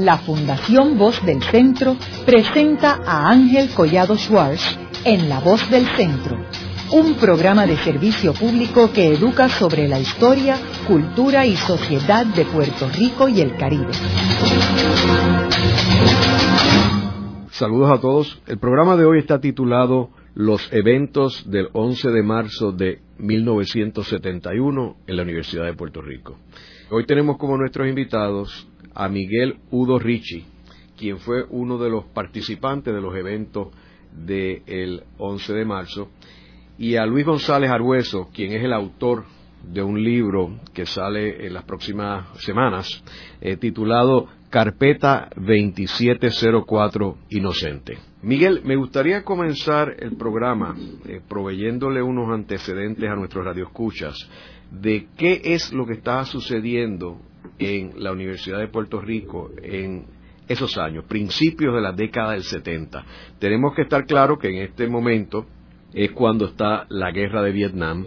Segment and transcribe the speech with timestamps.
[0.00, 6.38] la Fundación Voz del Centro presenta a Ángel Collado Schwartz en La Voz del Centro,
[6.92, 10.56] un programa de servicio público que educa sobre la historia,
[10.88, 13.92] cultura y sociedad de Puerto Rico y el Caribe.
[17.50, 18.40] Saludos a todos.
[18.46, 25.16] El programa de hoy está titulado Los eventos del 11 de marzo de 1971 en
[25.16, 26.38] la Universidad de Puerto Rico.
[26.90, 30.44] Hoy tenemos como nuestros invitados a Miguel Udo Ricci,
[30.96, 33.68] quien fue uno de los participantes de los eventos
[34.12, 36.10] del 11 de marzo,
[36.78, 39.24] y a Luis González Argüeso, quien es el autor
[39.62, 43.02] de un libro que sale en las próximas semanas,
[43.40, 47.98] eh, titulado Carpeta 2704 Inocente.
[48.22, 54.16] Miguel, me gustaría comenzar el programa eh, proveyéndole unos antecedentes a nuestros radioescuchas
[54.70, 57.20] de qué es lo que estaba sucediendo
[57.58, 60.06] en la Universidad de Puerto Rico en
[60.48, 63.04] esos años, principios de la década del 70.
[63.38, 65.46] Tenemos que estar claros que en este momento
[65.92, 68.06] es cuando está la guerra de Vietnam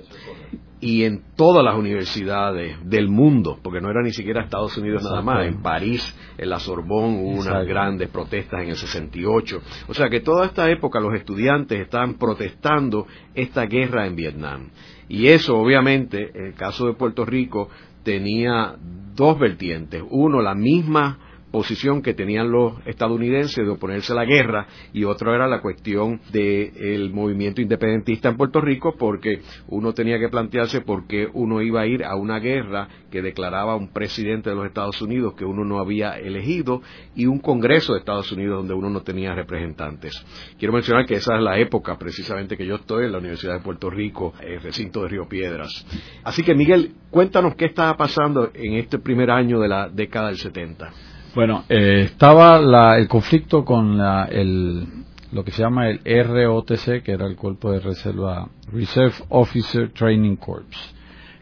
[0.83, 5.21] y en todas las universidades del mundo, porque no era ni siquiera Estados Unidos nada
[5.21, 9.61] más, en París, en la Sorbonne hubo unas grandes protestas en el 68.
[9.87, 14.69] O sea que toda esta época los estudiantes estaban protestando esta guerra en Vietnam.
[15.07, 17.69] Y eso, obviamente, en el caso de Puerto Rico,
[18.03, 18.75] tenía
[19.15, 20.03] dos vertientes.
[20.09, 21.17] Uno, la misma
[21.53, 26.19] posición que tenían los estadounidenses de oponerse a la guerra y otra era la cuestión
[26.31, 31.81] del movimiento independentista en Puerto Rico porque uno tenía que plantearse por qué uno iba
[31.81, 35.63] a ir a una guerra que declaraba un presidente de los Estados Unidos que uno
[35.63, 36.81] no había elegido
[37.15, 40.25] y un Congreso de Estados Unidos donde uno no tenía representantes.
[40.57, 43.63] Quiero mencionar que esa es la época precisamente que yo estoy en la Universidad de
[43.63, 45.85] Puerto Rico, el recinto de Río Piedras.
[46.23, 50.37] Así que Miguel, cuéntanos qué estaba pasando en este primer año de la década del
[50.37, 51.12] 70.
[51.35, 54.85] Bueno, eh, estaba el conflicto con el,
[55.31, 60.35] lo que se llama el ROTC, que era el Cuerpo de Reserva, Reserve Officer Training
[60.35, 60.93] Corps,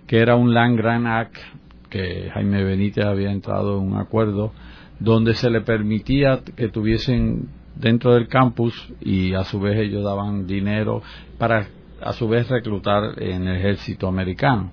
[0.08, 1.38] que era un Land Grant Act
[1.90, 4.54] que Jaime Benítez había entrado en un acuerdo
[4.98, 10.48] donde se le permitía que tuviesen dentro del campus y a su vez ellos daban
[10.48, 11.04] dinero
[11.38, 11.68] para
[12.02, 14.72] a su vez reclutar en el ejército americano.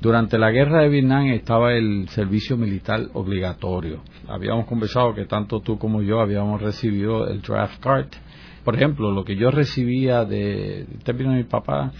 [0.00, 4.00] Durante la guerra de Vietnam estaba el servicio militar obligatorio.
[4.28, 8.06] Habíamos conversado que tanto tú como yo habíamos recibido el draft card.
[8.64, 11.90] Por ejemplo, lo que yo recibía de, términos de mi papá,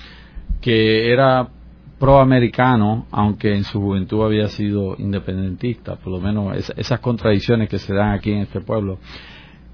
[0.60, 1.48] que era
[1.98, 7.92] proamericano, aunque en su juventud había sido independentista, por lo menos esas contradicciones que se
[7.94, 8.98] dan aquí en este pueblo.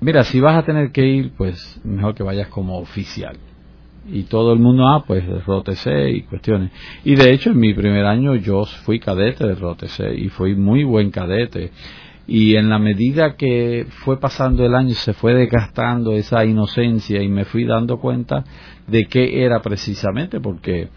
[0.00, 3.36] Mira, si vas a tener que ir, pues mejor que vayas como oficial
[4.06, 6.70] y todo el mundo, ah, pues ROTC y cuestiones.
[7.04, 10.84] Y de hecho, en mi primer año yo fui cadete de ROTC y fui muy
[10.84, 11.70] buen cadete.
[12.26, 17.28] Y en la medida que fue pasando el año se fue desgastando esa inocencia y
[17.28, 18.44] me fui dando cuenta
[18.86, 20.88] de qué era precisamente, porque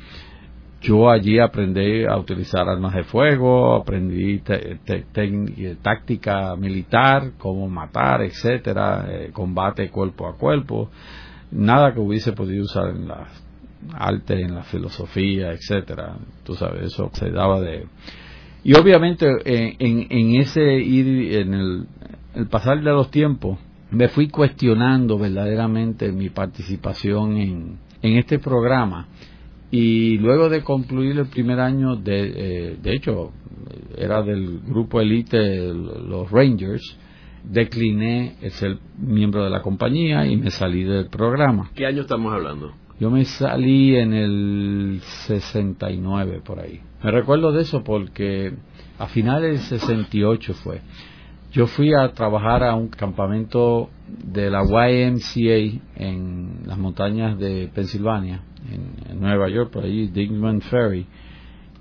[0.82, 4.42] yo allí aprendí a utilizar armas de fuego, aprendí
[5.82, 10.90] táctica militar, cómo matar, etcétera, eh, combate cuerpo a cuerpo
[11.52, 13.28] nada que hubiese podido usar en la
[13.94, 16.18] arte, en la filosofía, etcétera.
[16.44, 17.86] Tú sabes, eso se daba de
[18.64, 21.88] y obviamente en, en, ese ir en el,
[22.36, 23.60] el, pasar de los tiempos
[23.92, 29.08] me fui cuestionando verdaderamente mi participación en, en este programa
[29.72, 33.32] y luego de concluir el primer año de eh, de hecho
[33.98, 36.98] era del grupo elite los Rangers
[37.50, 41.72] decliné el ser miembro de la compañía y me salí del programa.
[41.76, 42.74] ¿Qué año estamos hablando?
[43.00, 46.82] Yo me salí en el 69 por ahí.
[47.04, 48.54] Me recuerdo de eso porque
[48.98, 50.82] a finales del 68 fue.
[51.52, 58.42] Yo fui a trabajar a un campamento de la YMCA en las montañas de Pensilvania,
[58.70, 61.06] en, Nueva York, por ahí, Digman Ferry.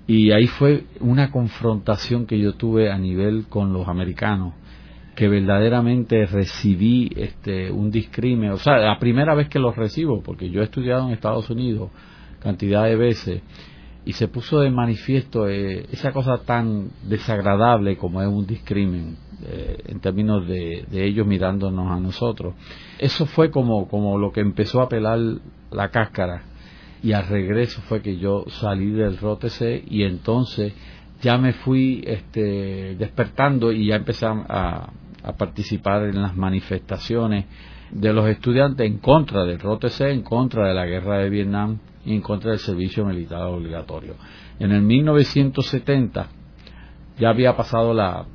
[0.07, 4.53] Y ahí fue una confrontación que yo tuve a nivel con los americanos
[5.17, 10.51] que verdaderamente recibí este un discrimen, o sea, la primera vez que lo recibo, porque
[10.51, 11.89] yo he estudiado en Estados Unidos
[12.39, 13.41] cantidad de veces
[14.05, 19.77] y se puso de manifiesto eh, esa cosa tan desagradable como es un discrimen eh,
[19.87, 22.53] en términos de, ellos mirándonos a nosotros.
[22.99, 25.17] Eso fue como, como lo que empezó a pelar
[25.71, 26.43] la cáscara
[27.01, 30.73] y al regreso fue que yo salí del ROTC y entonces
[31.23, 34.91] ya me fui este, despertando y ya empecé a,
[35.23, 37.45] a participar en las manifestaciones
[37.91, 42.15] de los estudiantes en contra del ROTC, en contra de la guerra de Vietnam y
[42.15, 44.15] en contra del servicio militar obligatorio.
[44.59, 46.27] En el 1970
[47.19, 48.25] ya había pasado la,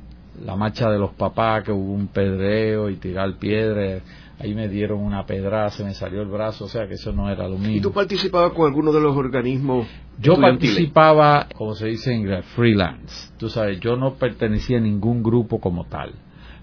[0.43, 4.01] la marcha de los papás, que hubo un pedreo y tirar piedras,
[4.39, 7.29] ahí me dieron una pedrada, se me salió el brazo, o sea que eso no
[7.29, 7.75] era lo mismo.
[7.75, 9.87] ¿Y tú participabas con alguno de los organismos?
[10.19, 13.31] Yo participaba, como se dice en inglés, freelance.
[13.37, 16.13] Tú sabes, yo no pertenecía a ningún grupo como tal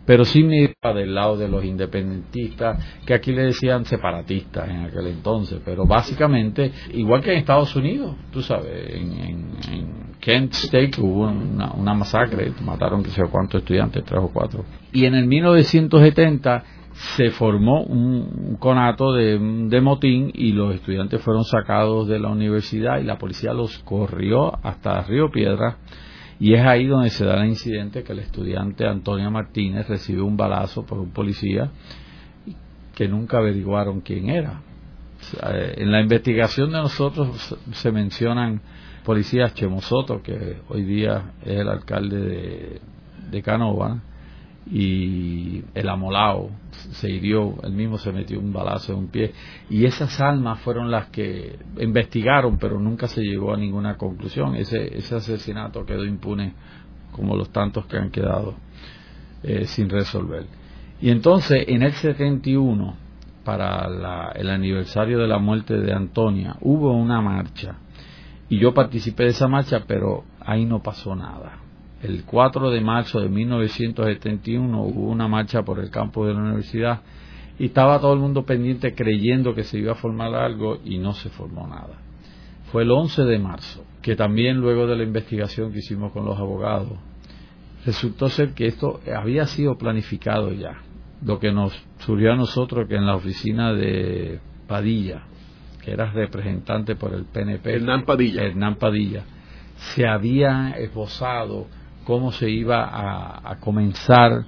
[0.06, 4.84] pero sí me iba del lado de los independentistas, que aquí le decían separatistas en
[4.84, 11.22] aquel entonces, pero básicamente, igual que en Estados Unidos, tú sabes, en, Kent State hubo
[11.22, 14.66] una, masacre, mataron que sé cuántos estudiantes, tres o cuatro.
[14.92, 16.62] Y en el 1970
[17.16, 23.00] se formó un, conato de, de, motín y los estudiantes fueron sacados de la universidad
[23.00, 25.78] y la policía los corrió hasta Río Piedra
[26.40, 30.38] y es ahí donde se da el incidente que el estudiante Antonio Martínez recibe un
[30.38, 31.70] balazo por un policía
[32.94, 34.62] que nunca averiguaron quién era.
[35.76, 38.62] En la investigación de nosotros se mencionan
[39.04, 42.80] policías Chemosoto, que hoy día es el alcalde de,
[43.30, 44.00] de Canova,
[44.66, 49.32] y el amolao se hirió, él mismo se metió un balazo en un pie
[49.68, 54.54] y esas almas fueron las que investigaron pero nunca se llegó a ninguna conclusión.
[54.56, 56.54] Ese, ese asesinato quedó impune
[57.12, 58.54] como los tantos que han quedado
[59.42, 60.46] eh, sin resolver.
[61.00, 62.94] Y entonces en el 71
[63.44, 67.76] para el aniversario de la muerte de Antonia hubo una marcha
[68.50, 71.59] y yo participé de esa marcha pero ahí no pasó nada
[72.02, 77.02] el 4 de marzo de 1971 hubo una marcha por el campo de la universidad
[77.58, 81.12] y estaba todo el mundo pendiente creyendo que se iba a formar algo y no
[81.12, 81.98] se formó nada.
[82.72, 86.38] Fue el 11 de marzo, que también luego de la investigación que hicimos con los
[86.38, 86.98] abogados,
[87.84, 90.78] resultó ser que esto había sido planificado ya.
[91.22, 95.24] Lo que nos surgió a nosotros que en la oficina de Padilla,
[95.82, 99.24] que era representante por el PNP, Hernán Padilla, Hernán Padilla
[99.76, 101.66] se había esbozado
[102.10, 104.42] cómo se iba a, comenzar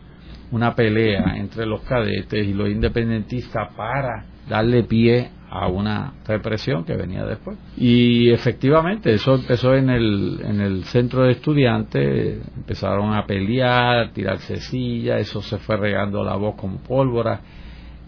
[0.50, 6.97] una pelea entre los cadetes y los independentistas para darle pie a una represión que
[6.97, 7.56] venía después.
[7.76, 14.56] Y efectivamente, eso empezó en el, en el centro de estudiantes, empezaron a pelear, tirarse
[14.56, 17.43] sillas, eso se fue regando la voz con pólvora.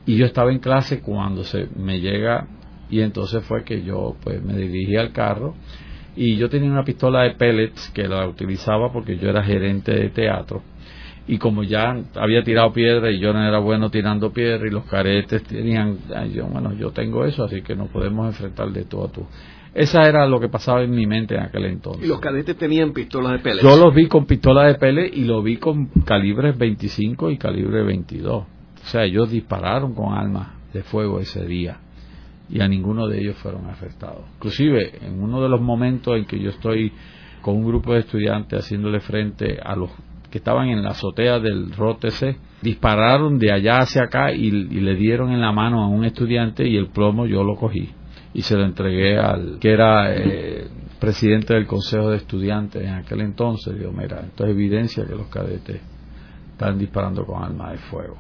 [0.05, 2.49] Y yo estaba en clase cuando se me llega,
[2.91, 5.55] y entonces fue que yo pues me dirigí al carro
[6.17, 10.11] y yo tenía una pistola de pellets que la utilizaba porque yo era gerente de
[10.11, 10.63] teatro.
[11.27, 14.85] Y como ya había tirado piedra y yo no era bueno tirando piedra y los
[14.85, 15.97] caretes tenían
[16.31, 19.27] yo bueno yo tengo eso así que nos podemos enfrentar de todo a tú.
[19.73, 22.05] Esa era lo que pasaba en mi mente en aquel entonces.
[22.05, 25.25] Y los cadetes tenían pistolas de pellets yo los vi con pistolas de pellets y
[25.25, 30.83] lo vi con calibres 25 y calibre 22 o sea ellos dispararon con armas de
[30.83, 31.79] fuego ese día
[32.49, 34.25] y a ninguno de ellos fueron arrestados.
[34.37, 36.93] Inclusive, en uno de los momentos en que yo estoy
[37.41, 39.91] con un grupo de estudiantes haciéndole frente a los
[40.31, 45.31] que estaban en la azotea del ROTC, dispararon de allá hacia acá y, le dieron
[45.31, 47.91] en la mano a un estudiante y el plomo yo lo cogí
[48.33, 50.67] y se lo entregué al que era eh,
[50.99, 53.79] presidente del consejo de estudiantes en aquel entonces.
[53.79, 55.81] Digo, mira, esto es evidencia que los cadetes
[56.51, 58.17] están disparando con armas de fuego.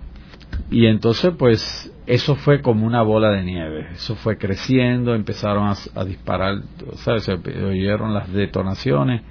[0.71, 3.89] Y entonces, pues, eso fue como una bola de nieve.
[3.93, 6.62] Eso fue creciendo, empezaron a, disparar,
[6.97, 7.25] ¿sabes?
[7.25, 9.23] Se oyeron las detonaciones.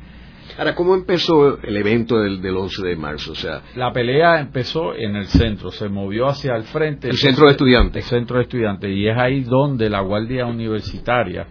[0.58, 3.32] Ahora, ¿cómo empezó el evento del, del 11 de marzo?
[3.32, 7.10] O sea, la pelea empezó en el centro, se movió hacia el frente.
[7.10, 8.04] El centro de estudiantes.
[8.04, 8.92] El centro de estudiantes.
[8.92, 11.48] Y es ahí donde la Guardia Universitaria,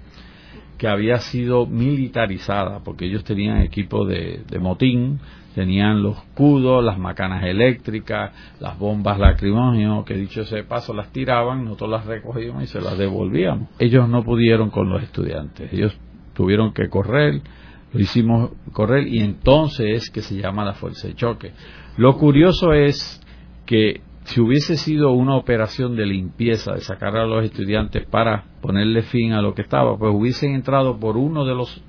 [0.82, 5.20] que había sido militarizada, porque ellos tenían equipo de, motín,
[5.54, 11.62] tenían los escudos, las macanas eléctricas, las bombas lacrimógenas, que dicho ese paso las tiraban,
[11.64, 13.68] nosotros las recogíamos y se las devolvíamos.
[13.78, 15.96] Ellos no pudieron con los estudiantes, ellos
[16.34, 17.40] tuvieron que correr,
[17.92, 21.52] lo hicimos correr y entonces es que se llama la fuerza de choque.
[21.96, 23.20] Lo curioso es
[23.66, 29.02] que si hubiese sido una operación de limpieza, de sacar a los estudiantes para ponerle
[29.02, 31.82] fin a lo que estaba, pues hubiesen entrado por uno de los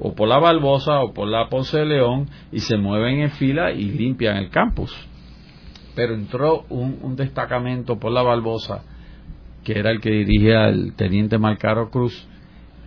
[0.00, 3.72] o por la Barbosa o por la Ponce de León y se mueven en fila
[3.72, 4.94] y limpian el campus.
[5.94, 8.84] Pero entró un, destacamento por la Barbosa,
[9.64, 12.28] que era el que dirigía el teniente Marcaro Cruz,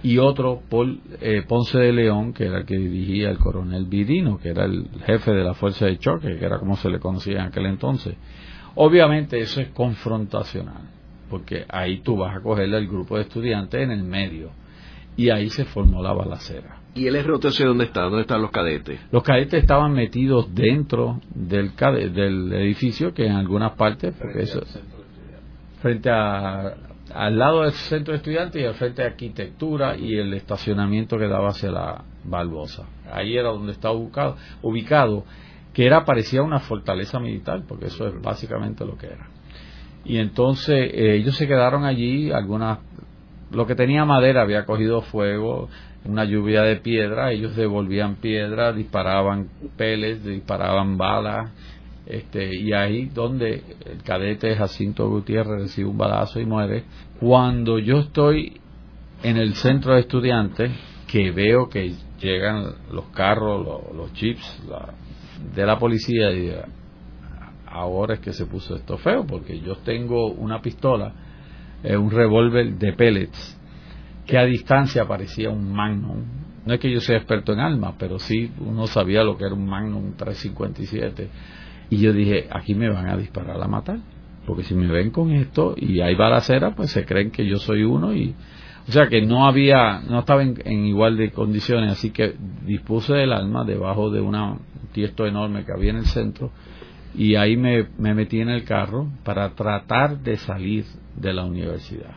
[0.04, 0.88] y otro por
[1.20, 4.88] eh, Ponce de León, que era el que dirigía el coronel Virino, que era el
[5.06, 8.16] jefe de la fuerza de choque, que era como se le conocía en aquel entonces.
[8.76, 10.90] Obviamente eso es confrontacional,
[11.30, 14.52] porque ahí tú vas a cogerle al grupo de estudiantes en el medio,
[15.18, 16.78] y ahí se formó la balacera.
[16.94, 18.02] ¿Y el ROTC dónde está?
[18.02, 19.00] ¿Dónde están los cadetes?
[19.12, 21.72] Los cadetes estaban metidos dentro del,
[22.14, 24.62] del edificio, que en algunas partes, porque eso,
[25.82, 26.74] frente a,
[27.14, 31.28] al lado del centro de estudiantes y al frente de arquitectura y el estacionamiento que
[31.28, 32.86] daba hacia la Barbosa.
[33.12, 34.38] Ahí era donde estaba ubicado.
[34.62, 35.26] ubicado.
[35.74, 39.28] Que era parecía una fortaleza militar, porque eso es básicamente lo que era.
[40.04, 42.80] Y entonces eh, ellos se quedaron allí, algunas,
[43.52, 45.70] lo que tenía madera había cogido fuego,
[46.04, 51.52] una lluvia de piedra, ellos devolvían piedra, disparaban peles, disparaban balas,
[52.08, 56.84] este, y ahí donde el cadete Jacinto Gutiérrez recibe un balazo y muere.
[57.20, 58.60] Cuando yo estoy
[59.22, 60.72] en el centro de estudiantes,
[61.08, 64.64] que veo que llegan los carros, los, los chips
[65.54, 66.54] de la policía, y
[67.68, 71.14] ahora es que se puso esto feo, porque yo tengo una pistola,
[71.84, 73.60] eh, un revólver de pellets,
[74.26, 76.24] que a distancia parecía un Magnum.
[76.66, 79.56] No es que yo sea experto en armas, pero sí uno sabía lo que era
[79.56, 81.28] un Magnum 357.
[81.90, 84.00] Y yo dije, aquí me van a disparar a matar.
[84.46, 87.84] Porque si me ven con esto y hay balacera, pues se creen que yo soy
[87.84, 88.36] uno y...
[88.88, 92.34] O sea que no había, no estaba en, igual de condiciones, así que
[92.66, 96.52] dispuse del arma debajo de una, un tiesto enorme que había en el centro
[97.14, 102.16] y ahí me, metí en el carro para tratar de salir de la universidad.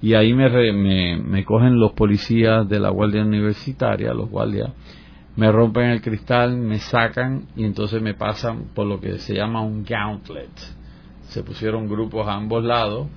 [0.00, 4.70] Y ahí me, me, cogen los policías de la guardia universitaria, los guardias,
[5.36, 9.62] me rompen el cristal, me sacan y entonces me pasan por lo que se llama
[9.62, 10.50] un gauntlet.
[11.22, 13.08] Se pusieron grupos a ambos lados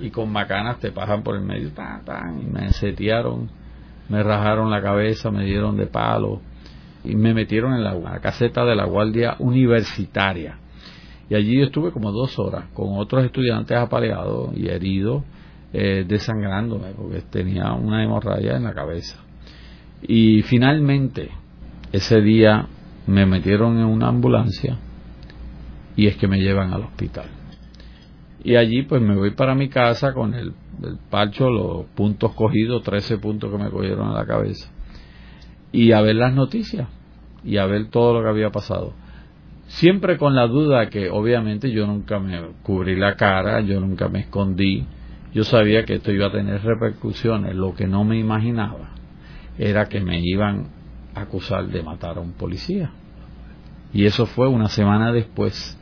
[0.00, 3.48] y con macanas te pasan por el medio, y me setearon,
[4.08, 6.40] me rajaron la cabeza, me dieron de palo
[7.04, 10.58] y me metieron en la, caseta de la guardia universitaria.
[11.28, 15.24] Y allí estuve como dos horas con otros estudiantes apaleados y heridos,
[15.72, 19.18] eh, desangrándome porque tenía una hemorragia en la cabeza.
[20.02, 21.30] Y finalmente,
[21.92, 22.66] ese día
[23.06, 24.78] me metieron en una ambulancia
[25.96, 27.26] y es que me llevan al hospital.
[28.44, 30.52] Y allí pues me voy para mi casa con el,
[31.10, 34.68] parcho, los puntos cogidos, 13 puntos que me cogieron en la cabeza
[35.72, 36.88] y a ver las noticias
[37.44, 38.92] y a ver todo lo que había pasado.
[39.66, 44.20] Siempre con la duda que obviamente yo nunca me cubrí la cara, yo nunca me
[44.20, 44.86] escondí,
[45.32, 48.90] yo sabía que esto iba a tener repercusiones, lo que no me imaginaba
[49.58, 50.66] era que me iban
[51.14, 52.90] a acusar de matar a un policía.
[53.94, 55.78] Y eso fue una semana después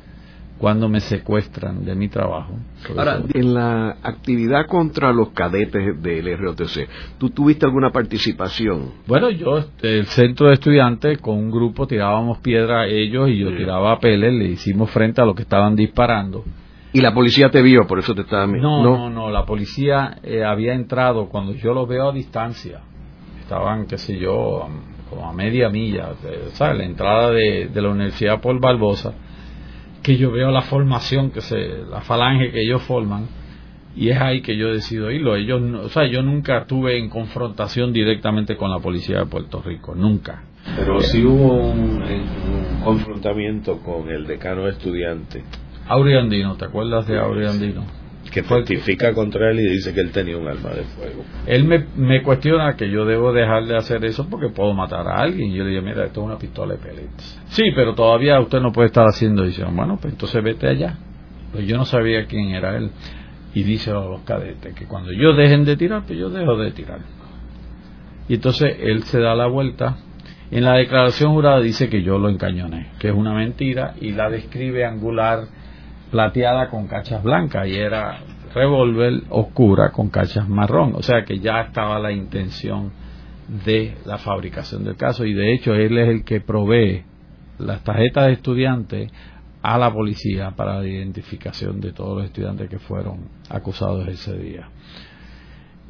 [0.61, 2.53] cuando me secuestran de mi trabajo.
[2.95, 6.87] Ahora, en la actividad contra los cadetes del ROTC,
[7.17, 8.91] ¿tú tuviste alguna participación?
[9.07, 13.57] Bueno, yo, el centro de estudiantes, con un grupo tirábamos piedra a ellos y yo
[13.57, 16.45] tiraba peles, le hicimos frente a lo que estaban disparando.
[16.93, 17.87] ¿Y la policía te vio?
[17.87, 21.89] Por eso te estaba No, no, no, la policía eh, había entrado cuando yo los
[21.89, 22.83] veo a distancia.
[23.41, 24.69] Estaban, qué sé yo,
[25.09, 26.11] como a media milla,
[26.53, 26.77] ¿sabes?
[26.77, 29.15] La entrada de, de la Universidad Paul Barbosa
[30.03, 33.29] que yo veo la formación, que se, la falange que ellos forman,
[33.97, 35.37] y es ahí que yo decido irlo.
[35.37, 39.95] Ellos, o sea, yo nunca estuve en confrontación directamente con la policía de Puerto Rico,
[39.95, 40.45] nunca.
[40.77, 42.03] Pero sí hubo un,
[42.85, 45.43] confrontamiento con el decano estudiante.
[45.87, 48.00] Auriandino, ¿te acuerdas de Auriandino?
[48.31, 51.25] Que testifica contra él y dice que él tenía un arma de fuego.
[51.47, 55.21] Él me, me, cuestiona que yo debo dejar de hacer eso porque puedo matar a
[55.21, 55.51] alguien.
[55.51, 57.41] Y yo le digo, mira, esto es una pistola de pellets.
[57.49, 59.67] Sí, pero todavía usted no puede estar haciendo eso.
[59.73, 60.97] Bueno, pues entonces vete allá.
[61.53, 62.91] Pues yo no sabía quién era él.
[63.53, 66.71] Y dice a los cadetes que cuando yo dejen de tirar, pues yo dejo de
[66.71, 67.01] tirar.
[68.29, 69.97] Y entonces él se da la vuelta.
[70.53, 74.31] En la declaración jurada dice que yo lo encañoné, que es una mentira, y la
[74.31, 75.47] describe angular
[76.11, 78.19] plateada con cachas blancas y era
[78.55, 80.95] revólver oscura con cachas marrón.
[80.95, 82.93] O sea que ya estaba la intención
[83.65, 87.05] de la fabricación del caso y de hecho él es el que provee
[87.59, 89.11] las tarjetas de estudiantes
[89.63, 94.69] a la policía para la identificación de todos los estudiantes que fueron acusados ese día.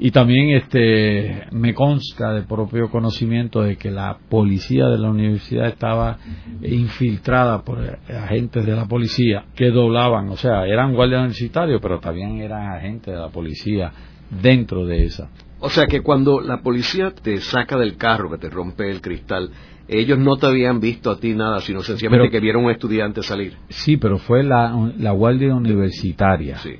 [0.03, 5.67] Y también este me consta de propio conocimiento de que la policía de la universidad
[5.67, 6.17] estaba
[6.63, 12.41] infiltrada por agentes de la policía que doblaban, o sea, eran guardias universitarios, pero también
[12.41, 13.93] eran agentes de la policía
[14.41, 15.29] dentro de esa.
[15.59, 19.51] O sea que cuando la policía te saca del carro, que te rompe el cristal,
[19.87, 23.23] ellos no te habían visto a ti nada, sino sencillamente que vieron a un estudiante
[23.23, 23.59] salir.
[23.69, 26.57] Sí, pero fue la, la guardia universitaria.
[26.57, 26.77] Sí.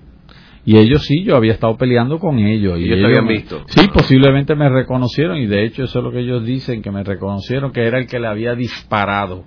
[0.71, 2.79] Y ellos sí, yo había estado peleando con ellos.
[2.79, 3.65] Y, ellos te habían visto.
[3.67, 7.03] Sí, posiblemente me reconocieron y de hecho eso es lo que ellos dicen, que me
[7.03, 9.43] reconocieron que era el que le había disparado.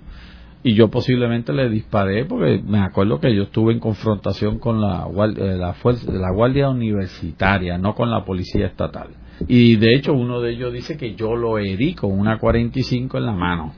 [0.62, 5.06] Y yo posiblemente le disparé porque me acuerdo que yo estuve en confrontación con la,
[5.38, 9.08] eh, la, fuerza, la Guardia Universitaria, no con la Policía Estatal.
[9.48, 13.24] Y de hecho uno de ellos dice que yo lo herí con una 45 en
[13.24, 13.72] la mano.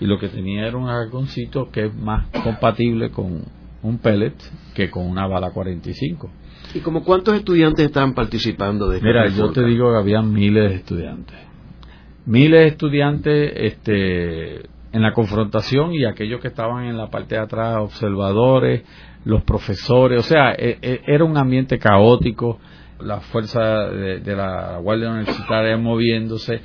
[0.00, 3.42] Y lo que tenía era un arconcito que es más compatible con
[3.82, 4.34] un pellet
[4.76, 6.30] que con una bala 45.
[6.74, 10.70] ¿Y como cuántos estudiantes estaban participando de esta Mira, yo te digo que había miles
[10.70, 11.36] de estudiantes.
[12.26, 14.56] Miles de estudiantes, este,
[14.92, 18.82] en la confrontación y aquellos que estaban en la parte de atrás, observadores,
[19.24, 22.58] los profesores, o sea, e, e, era un ambiente caótico,
[22.98, 26.60] la fuerza de, la Guardia Universitaria moviéndose,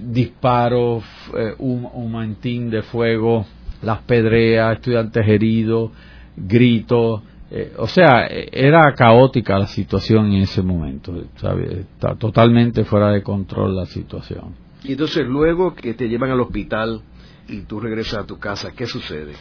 [0.00, 1.04] disparos,
[1.36, 3.46] eh, un, un mantín de fuego,
[3.82, 5.90] las pedreas, estudiantes heridos,
[6.36, 13.22] gritos, eh, o sea, era caótica la situación en ese momento, Está totalmente fuera de
[13.22, 14.54] control la situación.
[14.84, 17.00] Y entonces luego que te llevan al hospital
[17.48, 19.32] y tú regresas a tu casa, ¿qué sucede?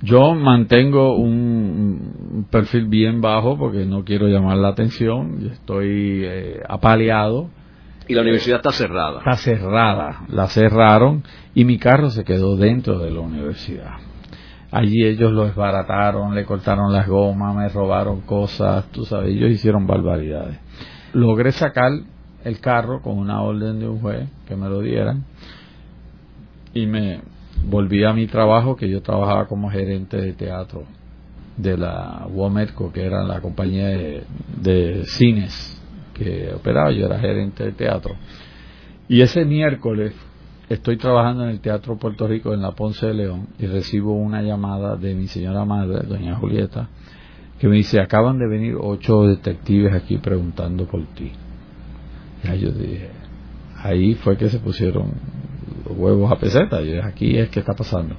[0.00, 7.50] Yo mantengo un, perfil bien bajo porque no quiero llamar la atención, estoy eh, apaleado.
[8.06, 9.18] Y la universidad está cerrada.
[9.18, 11.24] Está cerrada, la cerraron
[11.54, 13.96] y mi carro se quedó dentro de la universidad.
[14.74, 19.86] Allí ellos lo desbarataron, le cortaron las gomas, me robaron cosas, tú sabes, ellos hicieron
[19.86, 20.58] barbaridades.
[21.12, 21.92] Logré sacar
[22.42, 25.22] el carro con una orden de un juez que me lo dieran
[26.72, 27.20] y me
[27.66, 30.82] volví a mi trabajo que yo trabajaba como gerente de teatro
[31.56, 34.24] de la Womerco que era la compañía de,
[34.60, 35.80] de cines
[36.14, 38.16] que operaba yo era gerente de teatro
[39.06, 40.14] y ese miércoles
[40.68, 44.42] estoy trabajando en el Teatro Puerto Rico en la Ponce de León y recibo una
[44.42, 46.88] llamada de mi señora madre, doña Julieta,
[47.58, 51.32] que me dice, acaban de venir ocho detectives aquí preguntando por ti.
[52.42, 53.10] Y yo dije,
[53.82, 55.12] ahí fue que se pusieron
[55.88, 58.16] los huevos a peseta, yo dije, aquí es que está pasando.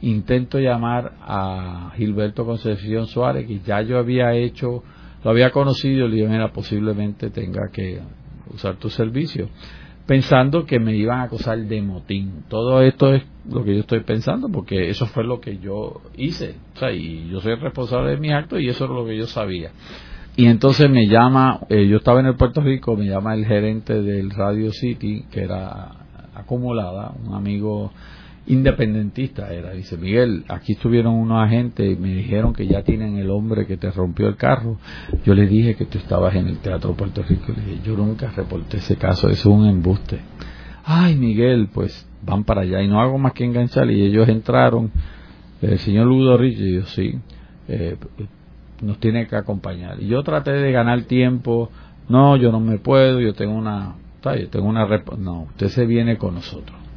[0.00, 4.84] Intento llamar a Gilberto Concepción Suárez, que ya yo había hecho,
[5.24, 8.00] lo había conocido, y le dije, mira, posiblemente tenga que
[8.54, 9.48] usar tu servicio
[10.08, 12.44] pensando que me iban a acusar de motín.
[12.48, 16.54] Todo esto es lo que yo estoy pensando porque eso fue lo que yo hice.
[16.74, 19.26] O sea, y yo soy responsable de mis actos y eso es lo que yo
[19.26, 19.70] sabía.
[20.34, 24.00] Y entonces me llama, eh, yo estaba en el Puerto Rico, me llama el gerente
[24.00, 25.90] del Radio City, que era
[26.34, 27.92] acumulada, un amigo
[28.48, 29.72] independentista era.
[29.72, 33.76] Dice, Miguel, aquí estuvieron unos agentes y me dijeron que ya tienen el hombre que
[33.76, 34.78] te rompió el carro.
[35.24, 37.52] Yo le dije que tú estabas en el Teatro Puerto Rico.
[37.54, 40.20] Le dije, yo nunca reporté ese caso, es un embuste.
[40.84, 43.90] Ay, Miguel, pues van para allá y no hago más que enganchar.
[43.90, 44.90] Y ellos entraron,
[45.60, 47.18] el señor Ludo yo sí,
[47.68, 47.96] eh,
[48.80, 50.02] nos tiene que acompañar.
[50.02, 51.70] Y yo traté de ganar tiempo.
[52.08, 53.96] No, yo no me puedo, yo tengo una...
[54.24, 54.86] Yo tengo una...
[55.18, 56.87] No, usted se viene con nosotros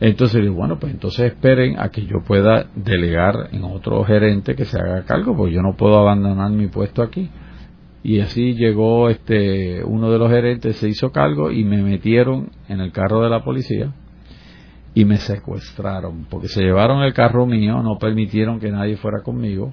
[0.00, 4.64] entonces digo, bueno, pues entonces esperen a que yo pueda delegar en otro gerente que
[4.64, 7.28] se haga cargo, porque yo no puedo abandonar mi puesto aquí.
[8.04, 12.80] Y así llegó este uno de los gerentes, se hizo cargo y me metieron en
[12.80, 13.92] el carro de la policía
[14.94, 19.72] y me secuestraron, porque se llevaron el carro mío, no permitieron que nadie fuera conmigo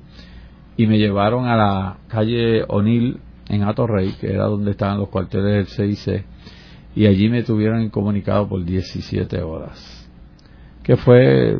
[0.75, 5.77] y me llevaron a la calle O'Neill en Atorrey, que era donde estaban los cuarteles
[5.77, 6.25] del CIC,
[6.95, 10.04] y allí me tuvieron incomunicado por 17 horas
[10.85, 11.57] que fue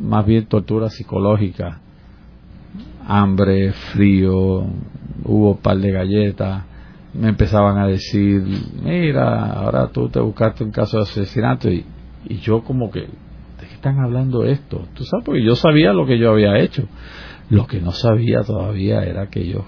[0.00, 1.80] más bien tortura psicológica,
[3.06, 4.64] hambre, frío,
[5.24, 6.64] hubo un par de galletas,
[7.12, 8.42] me empezaban a decir,
[8.84, 11.84] mira, ahora tú te buscaste un caso de asesinato y,
[12.28, 14.86] y yo como que, ¿de qué están hablando esto?
[14.94, 16.86] Tú sabes, porque yo sabía lo que yo había hecho,
[17.50, 19.64] lo que no sabía todavía era que ellos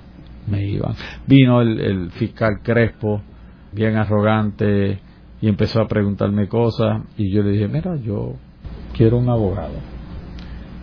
[0.47, 0.95] me iban.
[1.27, 3.21] Vino el fiscal Crespo,
[3.73, 5.01] bien arrogante,
[5.41, 8.37] y empezó a preguntarme cosas y yo le dije, mira, yo
[8.97, 9.75] quiero un abogado.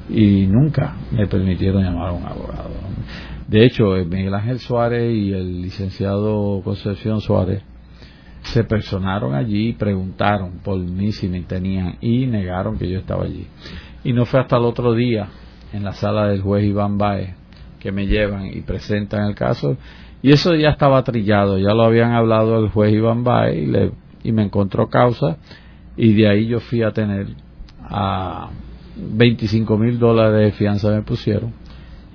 [0.09, 2.71] Y nunca me permitieron llamar a un abogado.
[3.47, 7.63] De hecho, Miguel Ángel Suárez y el licenciado Concepción Suárez
[8.41, 13.25] se personaron allí y preguntaron por mí si me tenían y negaron que yo estaba
[13.25, 13.47] allí.
[14.03, 15.27] Y no fue hasta el otro día,
[15.73, 17.35] en la sala del juez Iván Baez,
[17.79, 19.77] que me llevan y presentan el caso.
[20.21, 23.91] Y eso ya estaba trillado, ya lo habían hablado el juez Iván Baez
[24.23, 25.37] y me encontró causa.
[25.95, 27.27] Y de ahí yo fui a tener
[27.89, 28.49] a
[28.95, 31.53] 25 mil dólares de fianza me pusieron.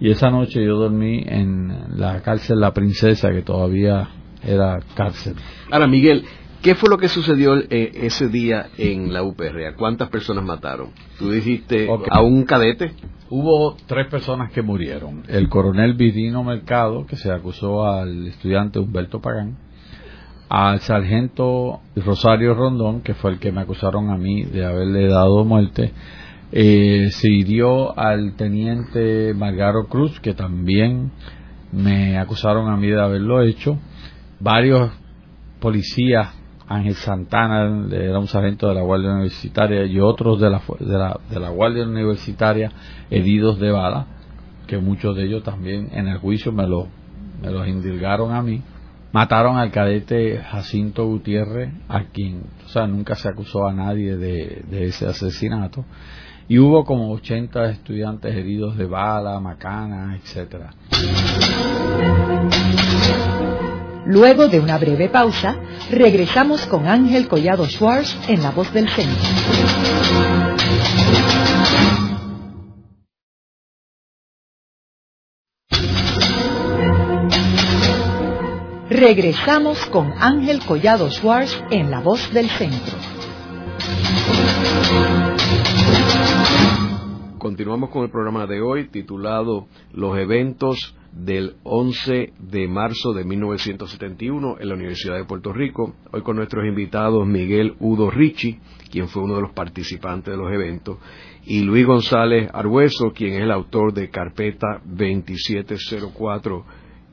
[0.00, 4.08] Y esa noche yo dormí en la cárcel La Princesa, que todavía
[4.42, 5.34] era cárcel.
[5.70, 6.24] Ahora, Miguel,
[6.62, 9.66] ¿qué fue lo que sucedió eh, ese día en la UPR?
[9.66, 10.88] ¿A cuántas personas mataron?
[11.18, 12.92] Tú dijiste a un cadete.
[13.30, 15.22] Hubo tres personas que murieron.
[15.28, 19.56] El coronel Vidino Mercado, que se acusó al estudiante Humberto Pagán
[20.48, 25.44] al sargento Rosario Rondón, que fue el que me acusaron a mí de haberle dado
[25.44, 25.92] muerte,
[26.52, 31.10] eh, se hirió al teniente Margaro Cruz, que también
[31.72, 33.78] me acusaron a mí de haberlo hecho.
[34.38, 34.92] Varios
[35.60, 36.34] policías,
[36.68, 41.20] Ángel Santana, era un sargento de la Guardia Universitaria, y otros de la, de la,
[41.30, 42.70] de la Guardia Universitaria
[43.10, 44.06] heridos de bala,
[44.66, 46.86] que muchos de ellos también en el juicio me, lo,
[47.42, 48.62] me los indilgaron a mí
[49.14, 54.64] Mataron al cadete Jacinto Gutiérrez, a quien, o sea, nunca se acusó a nadie de,
[54.72, 55.84] ese asesinato.
[56.48, 60.74] Y hubo como 80 estudiantes heridos de bala, macana, etcétera.
[64.04, 65.58] Luego de una breve pausa,
[65.92, 69.28] regresamos con Ángel Collado Schwartz en La Voz del Centro.
[78.96, 82.94] Regresamos con Ángel Collado Schwartz en La Voz del Centro.
[87.38, 94.58] Continuamos con el programa de hoy titulado Los eventos del 11 de marzo de 1971
[94.60, 95.96] en la Universidad de Puerto Rico.
[96.12, 98.60] Hoy con nuestros invitados Miguel Udo Ricci,
[98.92, 100.98] quien fue uno de los participantes de los eventos,
[101.44, 106.64] y Luis González Argüeso, quien es el autor de Carpeta 2704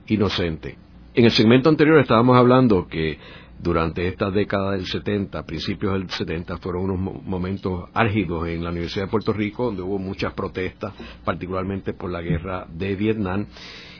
[0.05, 0.90] Inocente.
[1.13, 3.17] En el segmento anterior estábamos hablando que
[3.59, 9.07] durante esta década del 70, principios del 70, fueron unos momentos álgidos en la Universidad
[9.07, 10.93] de Puerto Rico, donde hubo muchas protestas,
[11.25, 13.45] particularmente por la guerra de Vietnam,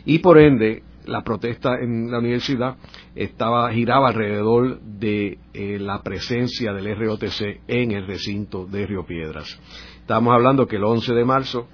[0.06, 2.78] y por ende la protesta en la universidad
[3.13, 9.60] estaba giraba alrededor de eh, la presencia del ROTC en el recinto de Río Piedras.
[10.00, 11.67] Estábamos hablando que el 11 de marzo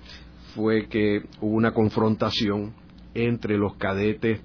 [0.55, 2.73] fue que hubo una confrontación
[3.13, 4.41] entre los cadetes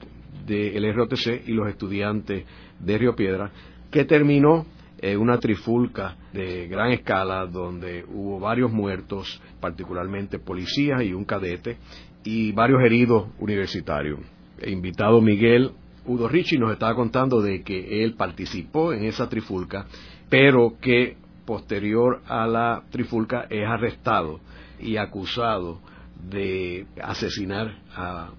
[0.47, 2.45] del ROTC y los estudiantes
[2.79, 3.51] de Río Piedra,
[3.91, 4.67] que terminó
[4.99, 11.77] en una trifulca de gran escala donde hubo varios muertos, particularmente policías y un cadete,
[12.25, 14.21] y varios heridos universitarios.
[14.61, 15.73] El invitado Miguel
[16.05, 19.87] Udo Ricci nos estaba contando de que él participó en esa trifulca,
[20.29, 24.41] pero que posterior a la trifulca es arrestado
[24.81, 25.81] y acusado
[26.29, 28.31] de asesinar a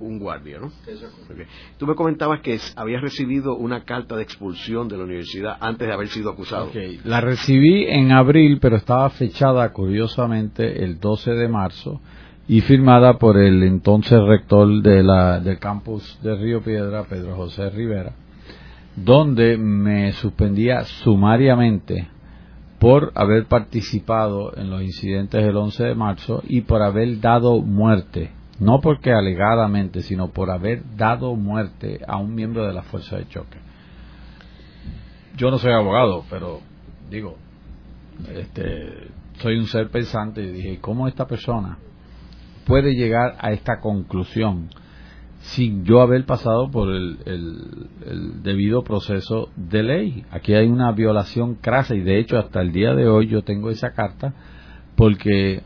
[0.00, 0.70] un guardia, ¿no?
[1.78, 5.94] Tú me comentabas que habías recibido una carta de expulsión de la universidad antes de
[5.94, 6.70] haber sido acusado.
[7.04, 12.00] La recibí en abril, pero estaba fechada curiosamente el 12 de marzo
[12.46, 17.68] y firmada por el entonces rector de la, del campus de Río Piedra, Pedro José
[17.70, 18.12] Rivera,
[18.96, 22.08] donde me suspendía sumariamente
[22.78, 28.30] por haber participado en los incidentes del 11 de marzo y por haber dado muerte
[28.58, 33.28] no porque alegadamente, sino por haber dado muerte a un miembro de la fuerza de
[33.28, 33.58] choque.
[35.36, 36.60] Yo no soy abogado, pero
[37.08, 37.36] digo,
[38.34, 39.08] este,
[39.40, 41.78] soy un ser pensante y dije, ¿cómo esta persona
[42.66, 44.68] puede llegar a esta conclusión
[45.40, 50.24] sin yo haber pasado por el, el, debido proceso de ley?
[50.32, 53.70] Aquí hay una violación crasa y de hecho hasta el día de hoy yo tengo
[53.70, 54.34] esa carta
[54.96, 55.62] porque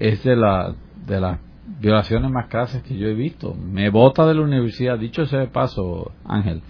[0.00, 0.74] es de la
[1.06, 1.38] de las
[1.80, 3.54] violaciones más crasas que yo he visto.
[3.54, 6.62] Me bota de la universidad, dicho ese de paso, Ángel.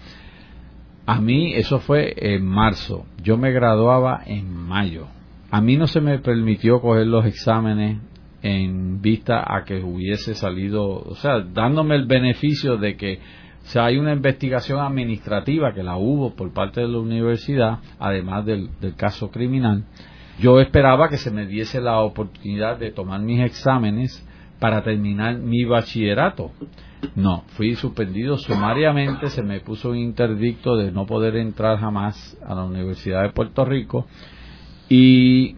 [1.06, 3.06] A mí eso fue en marzo.
[3.22, 5.06] Yo me graduaba en mayo.
[5.50, 7.98] A mí no se me permitió coger los exámenes
[8.42, 13.20] en vista a que hubiese salido, o sea, dándome el beneficio de que
[13.74, 18.68] o hay una investigación administrativa que la hubo por parte de la universidad, además del,
[18.80, 19.84] del caso criminal.
[20.38, 24.26] Yo esperaba que se me diese la oportunidad de tomar mis exámenes
[24.64, 26.52] para terminar mi bachillerato.
[27.16, 32.54] No, fui suspendido sumariamente, se me puso un interdicto de no poder entrar jamás a
[32.54, 34.06] la Universidad de Puerto Rico
[34.88, 35.56] y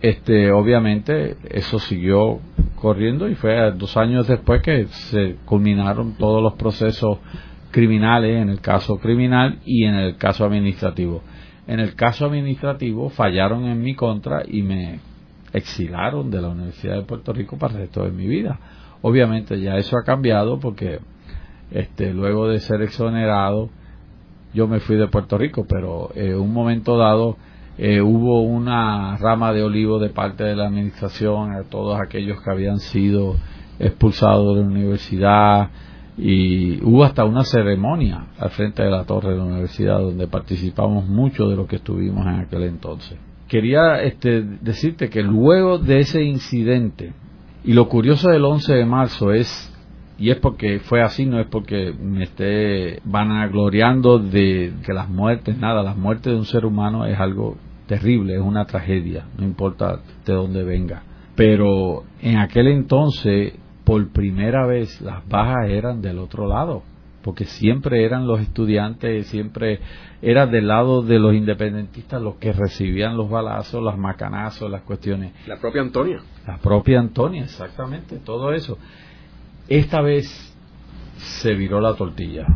[0.00, 2.38] este obviamente eso siguió
[2.76, 7.18] corriendo y fue dos años después que se culminaron todos los procesos
[7.72, 11.24] criminales en el caso criminal y en el caso administrativo.
[11.66, 15.00] En el caso administrativo fallaron en mi contra y me
[15.52, 18.58] exilaron de la Universidad de Puerto Rico para el resto de mi vida.
[19.02, 21.00] Obviamente ya eso ha cambiado porque
[21.70, 23.70] este, luego de ser exonerado
[24.54, 27.36] yo me fui de Puerto Rico, pero en un momento dado
[27.76, 32.50] eh, hubo una rama de olivo de parte de la administración a todos aquellos que
[32.50, 33.36] habían sido
[33.78, 35.70] expulsados de la universidad
[36.16, 41.06] y hubo hasta una ceremonia al frente de la torre de la universidad donde participamos
[41.06, 46.22] mucho de lo que estuvimos en aquel entonces quería este, decirte que luego de ese
[46.22, 47.12] incidente,
[47.64, 49.72] y lo curioso del 11 de marzo es,
[50.18, 55.58] y es porque fue así, no es porque me esté vanagloriando de que las muertes,
[55.58, 57.56] nada, las muertes de un ser humano es algo
[57.86, 61.02] terrible, es una tragedia, no importa de dónde venga.
[61.34, 63.54] Pero en aquel entonces,
[63.84, 66.82] por primera vez, las bajas eran del otro lado
[67.26, 69.80] porque siempre eran los estudiantes, siempre
[70.22, 75.32] era del lado de los independentistas los que recibían los balazos, las macanazos, las cuestiones.
[75.48, 76.20] La propia Antonia.
[76.46, 78.78] La propia Antonia, exactamente, todo eso.
[79.66, 80.54] Esta vez
[81.16, 82.46] se viró la tortilla.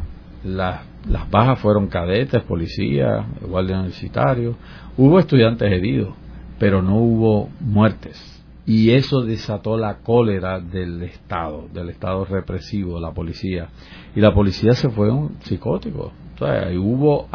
[0.44, 4.54] las, las bajas fueron cadetes, policías, guardias universitarios.
[4.96, 6.14] Hubo estudiantes heridos,
[6.60, 8.39] pero no hubo muertes.
[8.72, 13.66] Y eso desató la cólera del Estado, del Estado represivo, de la policía.
[14.14, 16.12] Y la policía se fue un psicótico.
[16.78, 17.26] hubo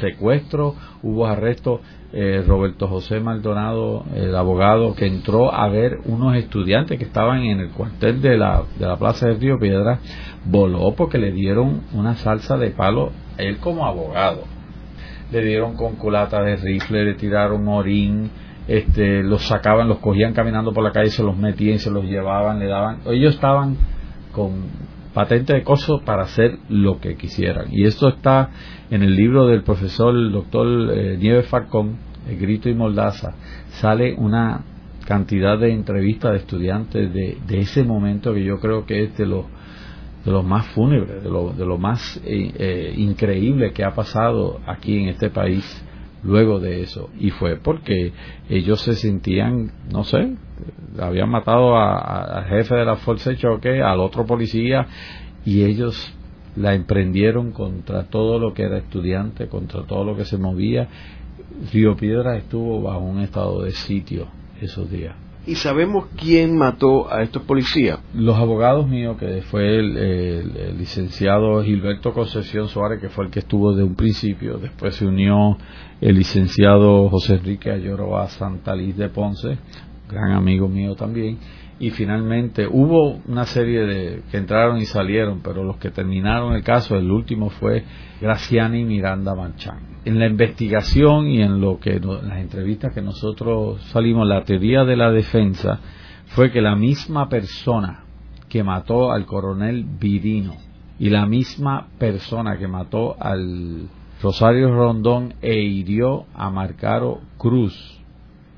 [0.00, 1.82] secuestro, hubo arresto.
[2.14, 7.60] Eh, Roberto José Maldonado, el abogado, que entró a ver unos estudiantes que estaban en
[7.60, 9.98] el cuartel de la, de la Plaza de Río Piedra,
[10.46, 14.44] voló porque le dieron una salsa de palo, él como abogado.
[15.30, 18.30] Le dieron con culata de rifle, le tiraron orín,
[18.68, 22.58] este, los sacaban, los cogían caminando por la calle, se los metían, se los llevaban,
[22.58, 23.00] le daban.
[23.06, 23.76] Ellos estaban
[24.32, 24.64] con
[25.12, 27.66] patente de coso para hacer lo que quisieran.
[27.70, 28.50] Y esto está
[28.90, 31.98] en el libro del profesor el doctor eh, Nieves Farcón,
[32.28, 33.34] El Grito y Moldaza.
[33.68, 34.62] Sale una
[35.06, 39.26] cantidad de entrevistas de estudiantes de, de ese momento que yo creo que es de
[39.26, 39.44] los
[40.24, 44.60] de los más fúnebres, de lo, de lo más eh, eh, increíble que ha pasado
[44.66, 45.83] aquí en este país
[46.24, 47.10] luego de eso.
[47.18, 48.12] Y fue porque
[48.48, 50.34] ellos se sentían, no sé,
[50.98, 54.86] habían matado al jefe de la fuerza de choque, al otro policía,
[55.44, 56.14] y ellos
[56.56, 60.88] la emprendieron contra todo lo que era estudiante, contra todo lo que se movía.
[61.72, 64.28] Río Piedra estuvo bajo un estado de sitio
[64.60, 65.23] esos días.
[65.46, 67.98] ¿Y sabemos quién mató a estos policías?
[68.14, 73.74] Los abogados míos, que fue el, licenciado Gilberto Concepción Suárez, que fue el que estuvo
[73.74, 75.58] de un principio, después se unió
[76.00, 79.58] el licenciado José Enrique Ayoroa Santaliz de Ponce,
[80.08, 81.38] gran amigo mío también,
[81.78, 86.62] y finalmente hubo una serie de que entraron y salieron, pero los que terminaron el
[86.62, 87.84] caso, el último fue
[88.20, 89.80] Graciani Miranda Manchán.
[90.04, 94.96] En la investigación y en lo que las entrevistas que nosotros salimos, la teoría de
[94.96, 95.80] la defensa
[96.26, 98.04] fue que la misma persona
[98.48, 100.54] que mató al coronel Virino
[100.98, 103.88] y la misma persona que mató al
[104.22, 107.93] Rosario Rondón e hirió a Marcaro Cruz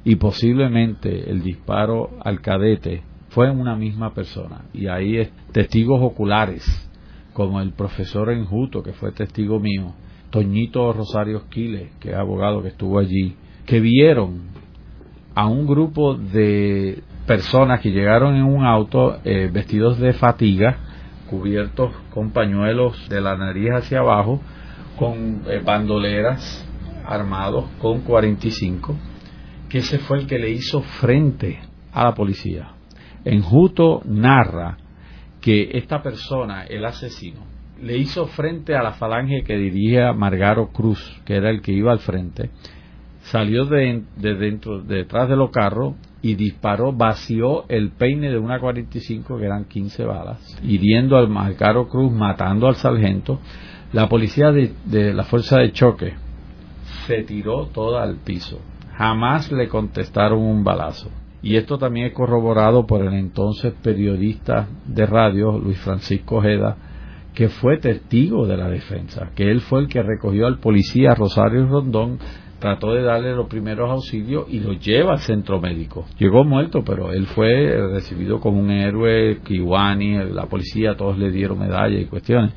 [0.06, 4.62] y posiblemente el disparo al cadete fue en una misma persona.
[4.72, 6.62] Y ahí testigos oculares,
[7.32, 9.94] como el profesor Enjuto, que fue testigo mío,
[10.30, 13.34] Toñito Rosario Esquiles, que es abogado que estuvo allí,
[13.66, 14.42] que vieron
[15.34, 20.78] a un grupo de personas que llegaron en un auto eh, vestidos de fatiga,
[21.28, 24.40] cubiertos con pañuelos de la nariz hacia abajo,
[25.00, 26.64] con eh, bandoleras
[27.04, 28.94] armados con 45
[29.68, 31.58] que ese fue el que le hizo frente
[31.92, 32.72] a la policía.
[33.24, 34.76] Enjuto narra
[35.40, 37.40] que esta persona, el asesino,
[37.82, 41.92] le hizo frente a la falange que dirigía Margaro Cruz, que era el que iba
[41.92, 42.50] al frente,
[43.22, 49.36] salió de, dentro, detrás de los carros y disparó, vació el peine de una 45,
[49.38, 53.40] que eran 15 balas, hiriendo al Margaro Cruz, matando al sargento.
[53.92, 56.14] La policía de, de la fuerza de choque
[57.06, 58.60] se tiró toda al piso
[58.96, 61.10] jamás le contestaron un balazo.
[61.42, 66.76] Y esto también es corroborado por el entonces periodista de radio, Luis Francisco Ojeda,
[67.34, 71.66] que fue testigo de la defensa, que él fue el que recogió al policía Rosario
[71.66, 72.18] Rondón,
[72.58, 76.06] trató de darle los primeros auxilios y lo lleva al centro médico.
[76.18, 81.58] Llegó muerto, pero él fue recibido como un héroe, Kiwani, la policía, todos le dieron
[81.58, 82.54] medallas y cuestiones.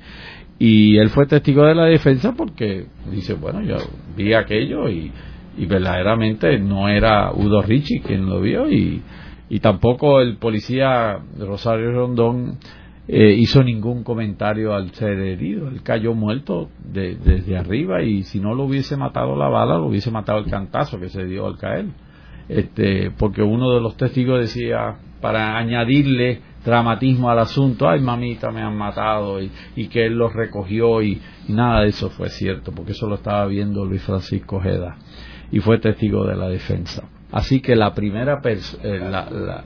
[0.58, 3.76] Y él fue testigo de la defensa porque dice, bueno, yo
[4.16, 5.12] vi aquello y
[5.60, 9.02] y verdaderamente no era Udo Ricci quien lo vio y,
[9.50, 12.60] y tampoco el policía Rosario Rondón
[13.10, 15.68] eh, hizo ningún comentario al ser herido.
[15.68, 20.12] Él cayó muerto desde arriba y si no lo hubiese matado la bala, lo hubiese
[20.12, 21.88] matado el cantazo que se dio al caer.
[22.48, 28.62] Este, porque uno de los testigos decía, para añadirle dramatismo al asunto, ay mamita me
[28.62, 32.72] han matado y, y que él lo recogió y, y, nada de eso fue cierto,
[32.72, 34.98] porque eso lo estaba viendo Luis Francisco Ojeda
[35.52, 37.04] y fue testigo de la defensa.
[37.32, 39.62] Así que la primera persona, eh,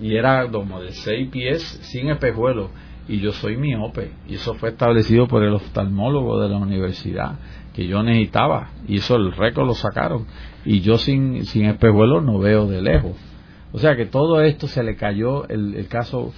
[0.00, 2.70] y era como de seis pies sin espejuelo,
[3.08, 7.38] y yo soy miope, y eso fue establecido por el oftalmólogo de la universidad,
[7.74, 10.26] que yo necesitaba, y eso el récord lo sacaron,
[10.64, 13.16] y yo sin, sin espejuelo no veo de lejos.
[13.72, 16.32] O sea que todo esto se le cayó el, el caso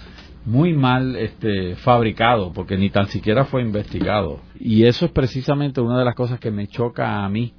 [0.46, 4.40] muy mal este, fabricado, porque ni tan siquiera fue investigado.
[4.58, 7.54] Y eso es precisamente una de las cosas que me choca a mí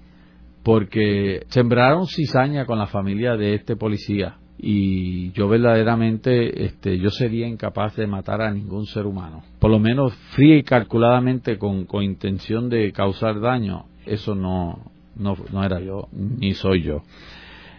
[0.65, 7.47] porque sembraron cizaña con la familia de este policía y yo verdaderamente este yo sería
[7.47, 9.43] incapaz de matar a ningún ser humano.
[9.59, 15.35] Por lo menos fría y calculadamente con, con intención de causar daño eso no, no
[15.53, 17.03] no era yo ni soy yo.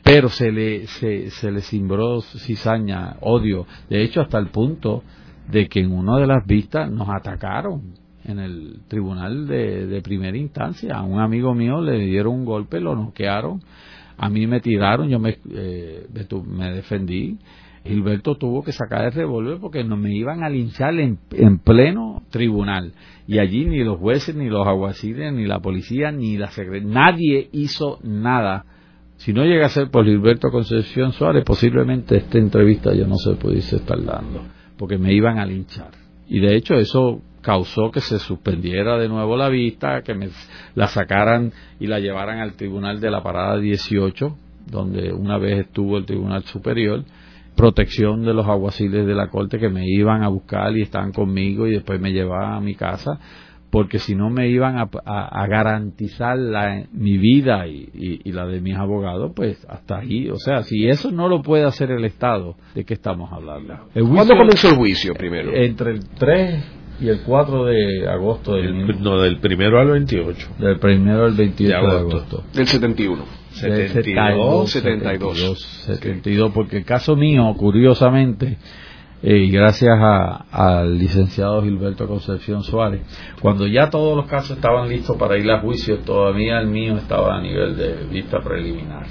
[0.05, 3.67] Pero se le se, se le simbró cizaña odio.
[3.91, 5.03] De hecho hasta el punto
[5.51, 10.97] de que en una de las vistas nos atacaron en el tribunal de, primera instancia.
[10.97, 13.61] A un amigo mío le dieron un golpe, lo noquearon,
[14.19, 16.07] a mí me tiraron, yo me, eh,
[16.47, 17.39] me defendí.
[17.85, 22.23] Gilberto tuvo que sacar el revólver porque no me iban a linchar en, en, pleno
[22.31, 22.93] tribunal.
[23.29, 27.49] Y allí ni los jueces, ni los aguaciles, ni la policía, ni la secretaria, nadie
[27.53, 28.65] hizo nada.
[29.19, 33.35] Si no llega a ser por Gilberto Concepción Suárez, posiblemente esta entrevista yo no se
[33.37, 34.43] pudiese estar dando,
[34.77, 35.93] porque me iban a linchar.
[36.29, 40.31] Y de hecho eso causó que se suspendiera de nuevo la vista, que me
[40.75, 44.37] la sacaran y la llevaran al tribunal de la parada 18,
[44.69, 47.05] donde una vez estuvo el tribunal superior,
[47.55, 51.69] protección de los aguaciles de la corte que me iban a buscar y estaban conmigo
[51.69, 53.21] y después me llevaban a mi casa
[53.71, 56.39] porque si no me iban a, garantizar
[56.93, 61.29] mi vida y, la de mis abogados, pues hasta ahí, o sea, si eso no
[61.29, 63.87] lo puede hacer el Estado, ¿de qué estamos hablando?
[63.93, 65.53] ¿Cuándo comenzó el juicio primero?
[65.55, 70.79] Entre el 3 y el 4 de agosto del no del primero al 28 del
[70.79, 78.59] primero al 28 de agosto, del 71 72 72 72 porque el caso mío curiosamente
[79.23, 79.99] eh, y gracias
[80.51, 83.01] al licenciado Gilberto Concepción Suárez
[83.41, 87.37] cuando ya todos los casos estaban listos para ir a juicio todavía el mío estaba
[87.37, 89.07] a nivel de vista preliminar.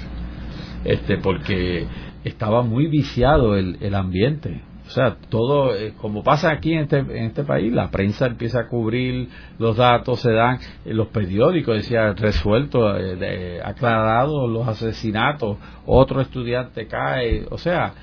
[0.84, 1.86] Este porque
[2.22, 6.98] estaba muy viciado el, el ambiente o sea, todo, eh, como pasa aquí en este,
[6.98, 11.76] en este país, la prensa empieza a cubrir los datos, se dan, eh, los periódicos
[11.76, 17.94] decía resuelto, eh, aclarado los asesinatos, otro estudiante cae, o sea,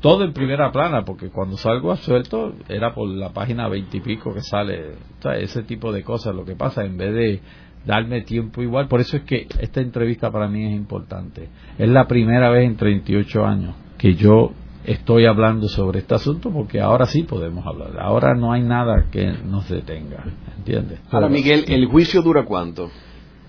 [0.00, 4.42] todo en primera plana, porque cuando salgo a suelto era por la página veintipico que
[4.42, 7.40] sale, o sea, ese tipo de cosas, lo que pasa, en vez de
[7.84, 11.48] darme tiempo igual, por eso es que esta entrevista para mí es importante.
[11.78, 14.52] Es la primera vez en 38 años que yo
[14.88, 18.00] estoy hablando sobre este asunto porque ahora sí podemos hablar.
[18.00, 20.24] Ahora no hay nada que nos detenga,
[20.56, 21.00] ¿entiendes?
[21.10, 22.90] Ahora, Miguel, ¿el juicio dura cuánto?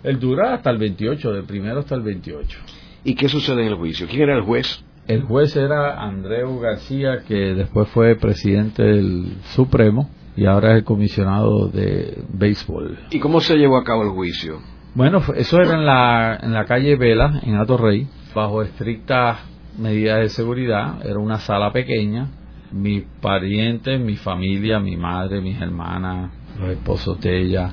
[0.04, 2.60] El dura hasta el 28, del primero hasta el 28.
[3.06, 4.06] ¿Y qué sucede en el juicio?
[4.08, 4.84] ¿Quién era el juez?
[5.08, 10.84] El juez era Andreu García, que después fue presidente del Supremo y ahora es el
[10.84, 13.00] comisionado de béisbol.
[13.12, 14.60] ¿Y cómo se llevó a cabo el juicio?
[14.94, 19.40] Bueno, eso era en la, en la calle Vela, en Ato Rey, bajo estrictas
[19.80, 22.28] medidas de seguridad, era una sala pequeña,
[22.72, 27.72] mis parientes, mi familia, mi madre, mis hermanas, los esposos de ella,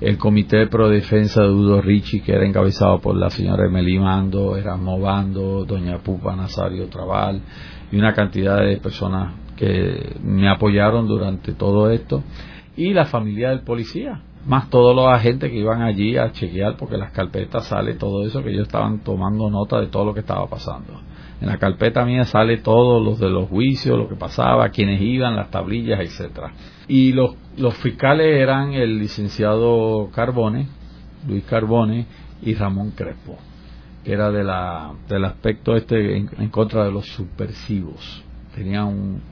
[0.00, 3.98] el Comité de Pro Defensa de Udo Ricci, que era encabezado por la señora Emily
[3.98, 7.40] Mando, era Movando, doña Pupa Nazario Trabal,
[7.90, 12.22] y una cantidad de personas que me apoyaron durante todo esto,
[12.76, 16.98] y la familia del policía, más todos los agentes que iban allí a chequear, porque
[16.98, 20.46] las carpetas sale todo eso, que ellos estaban tomando nota de todo lo que estaba
[20.48, 21.00] pasando.
[21.44, 25.36] En la carpeta mía sale todo los de los juicios, lo que pasaba, quienes iban,
[25.36, 26.54] las tablillas, etcétera.
[26.88, 30.68] Y los, los fiscales eran el licenciado Carbone,
[31.28, 32.06] Luis Carbone
[32.40, 33.36] y Ramón Crespo,
[34.02, 38.24] que era de la, del aspecto este en, contra de los subversivos.
[38.54, 39.22] Tenían un,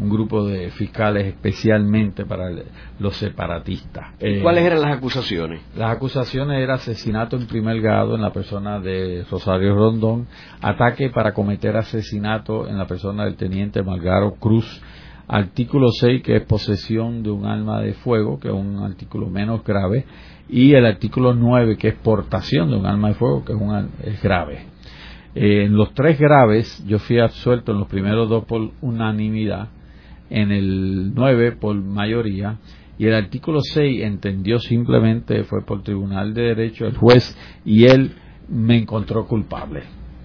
[0.00, 2.50] un grupo de fiscales especialmente para
[2.98, 4.14] los separatistas.
[4.18, 5.60] Eh, ¿Cuáles eran las acusaciones?
[5.76, 10.26] Las acusaciones eran asesinato en primer grado en la persona de Rosario Rondón,
[10.62, 14.80] ataque para cometer asesinato en la persona del teniente Malgaro Cruz,
[15.28, 19.62] artículo 6 que es posesión de un arma de fuego, que es un artículo menos
[19.64, 20.06] grave,
[20.48, 23.90] y el artículo 9 que es portación de un arma de fuego, que es, un,
[24.02, 24.64] es grave.
[25.34, 29.68] Eh, en los tres graves yo fui absuelto en los primeros dos por unanimidad
[30.30, 32.58] en el 9 por mayoría
[32.98, 38.12] y el artículo 6 entendió simplemente, fue por Tribunal de Derecho el juez y él
[38.48, 39.82] me encontró culpable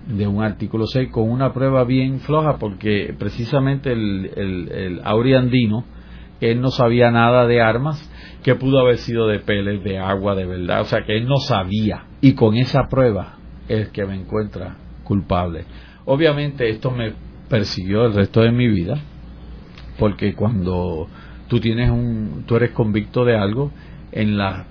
[0.07, 5.83] de un artículo 6 con una prueba bien floja porque precisamente el, el, el Auriandino,
[6.41, 8.11] él no sabía nada de armas,
[8.43, 11.37] que pudo haber sido de peles, de agua, de verdad, o sea que él no
[11.37, 13.37] sabía y con esa prueba
[13.67, 15.65] es que me encuentra culpable.
[16.05, 17.13] Obviamente esto me
[17.49, 18.99] persiguió el resto de mi vida,
[19.97, 21.07] porque cuando
[21.47, 23.71] tú tienes un tú eres convicto de algo
[24.11, 24.65] en la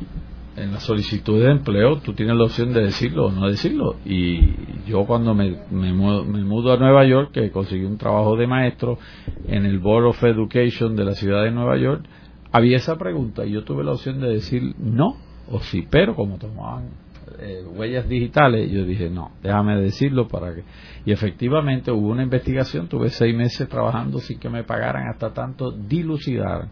[0.56, 3.96] en la solicitud de empleo tú tienes la opción de decirlo o no decirlo.
[4.04, 4.40] Y
[4.86, 8.98] yo cuando me, me, mudo, a Nueva York que conseguí un trabajo de maestro
[9.46, 12.04] en el Board of Education de la ciudad de Nueva York
[12.52, 15.16] había esa pregunta y yo tuve la opción de decir no
[15.50, 17.03] o sí pero como tomaban
[17.38, 18.70] eh, huellas digitales.
[18.70, 20.64] Yo dije, no, déjame decirlo para que...
[21.06, 25.70] Y efectivamente hubo una investigación, tuve seis meses trabajando sin que me pagaran hasta tanto
[25.70, 26.68] dilucidar.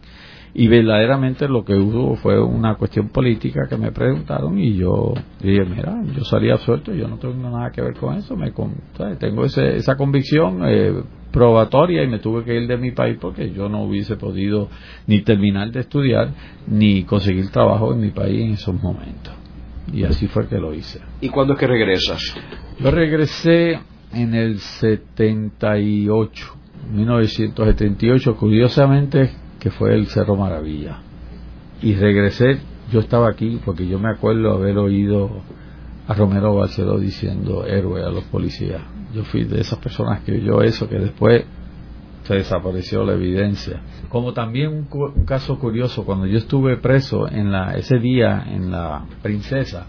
[0.55, 5.65] Y verdaderamente lo que hubo fue una cuestión política que me preguntaron y yo dije,
[5.65, 8.51] mira, yo salí absuelto, yo no tengo nada que ver con eso, me
[9.17, 10.93] tengo esa convicción eh,
[11.31, 14.69] probatoria y me tuve que ir de mi país porque yo no hubiese podido
[15.07, 16.29] ni terminar de estudiar
[16.67, 19.42] ni conseguir trabajo en mi país en esos momentos.
[19.93, 20.99] Y así fue que lo hice.
[21.21, 22.19] ¿Y cuándo es que regresas?
[22.79, 23.79] Yo regresé
[24.11, 26.55] en el 78,
[26.91, 30.99] 1978, curiosamente que fue el Cerro Maravilla.
[31.81, 32.59] Y regresé,
[32.91, 35.43] yo estaba aquí porque yo me acuerdo haber oído
[36.07, 38.81] a Romero Barceló diciendo héroe a los policías.
[39.13, 41.45] Yo fui de esas personas que oyó eso, que después
[42.23, 43.81] se desapareció la evidencia.
[44.09, 49.05] Como también un, caso curioso, cuando yo estuve preso en la, ese día en la
[49.21, 49.87] Princesa,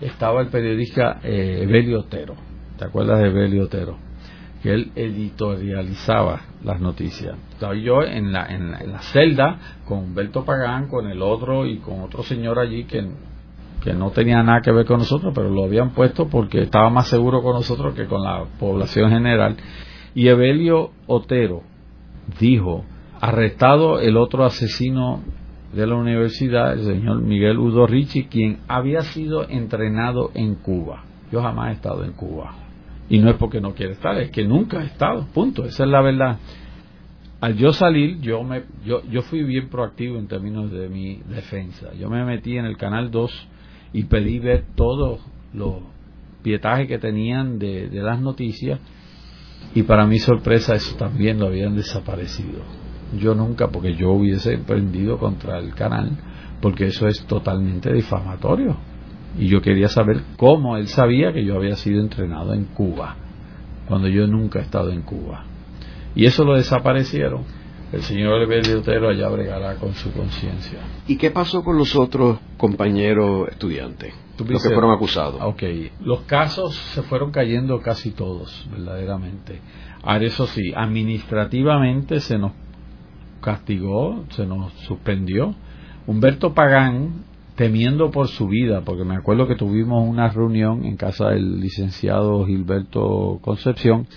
[0.00, 2.34] estaba el periodista eh, Evelio Otero.
[2.78, 3.96] ¿Te acuerdas de Evelio Otero?
[4.62, 7.36] que él editorializaba las noticias.
[7.52, 12.00] Estaba yo en la, en la, celda con Humberto Pagán, con el otro y con
[12.00, 16.28] otro señor allí que no tenía nada que ver con nosotros, pero lo habían puesto
[16.28, 19.54] porque estaba más seguro con nosotros que con la población general.
[20.14, 21.62] Y Evelio Otero
[22.40, 22.84] dijo,
[23.20, 25.22] arrestado el otro asesino
[25.72, 31.04] de la universidad, el señor Miguel Udo Ricci, quien había sido entrenado en Cuba.
[31.32, 32.54] Yo jamás he estado en Cuba
[33.08, 35.90] y no es porque no quiere estar, es que nunca ha estado, punto, esa es
[35.90, 36.38] la verdad.
[37.40, 41.92] Al yo salir, yo, me, yo, yo fui bien proactivo en términos de mi defensa.
[41.94, 43.48] Yo me metí en el Canal 2
[43.92, 45.20] y pedí ver todos
[45.52, 45.82] los
[46.42, 48.80] pietajes que tenían de, de las noticias
[49.74, 52.62] y para mi sorpresa eso también lo habían desaparecido.
[53.18, 56.12] Yo nunca, porque yo hubiese emprendido contra el canal,
[56.60, 58.76] porque eso es totalmente difamatorio
[59.38, 63.16] y yo quería saber cómo él sabía que yo había sido entrenado en Cuba,
[63.88, 65.44] cuando yo nunca he estado en Cuba.
[66.14, 67.42] Y eso lo desaparecieron.
[67.94, 70.80] El señor Evelio Otero allá bregará con su conciencia.
[71.06, 74.12] ¿Y qué pasó con los otros compañeros estudiantes?
[74.36, 75.40] Los que fueron acusados.
[75.40, 75.62] Ok,
[76.00, 79.60] los casos se fueron cayendo casi todos, verdaderamente.
[80.02, 82.50] Ahora, eso sí, administrativamente se nos
[83.40, 85.54] castigó, se nos suspendió.
[86.08, 87.24] Humberto Pagán,
[87.54, 92.44] temiendo por su vida, porque me acuerdo que tuvimos una reunión en casa del licenciado
[92.44, 94.08] Gilberto Concepción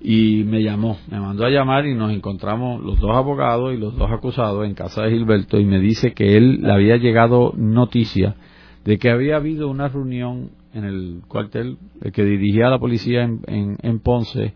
[0.00, 3.96] y me llamó, me mandó a llamar y nos encontramos los dos abogados y los
[3.96, 8.36] dos acusados en casa de Gilberto y me dice que él le había llegado noticia
[8.84, 11.76] de que había habido una reunión en el cuartel
[12.14, 14.54] que dirigía la policía en, en, Ponce.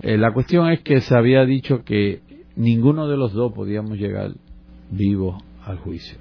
[0.00, 2.20] Eh, la cuestión es que se había dicho que
[2.56, 4.32] ninguno de los dos podíamos llegar
[4.90, 6.18] vivo al juicio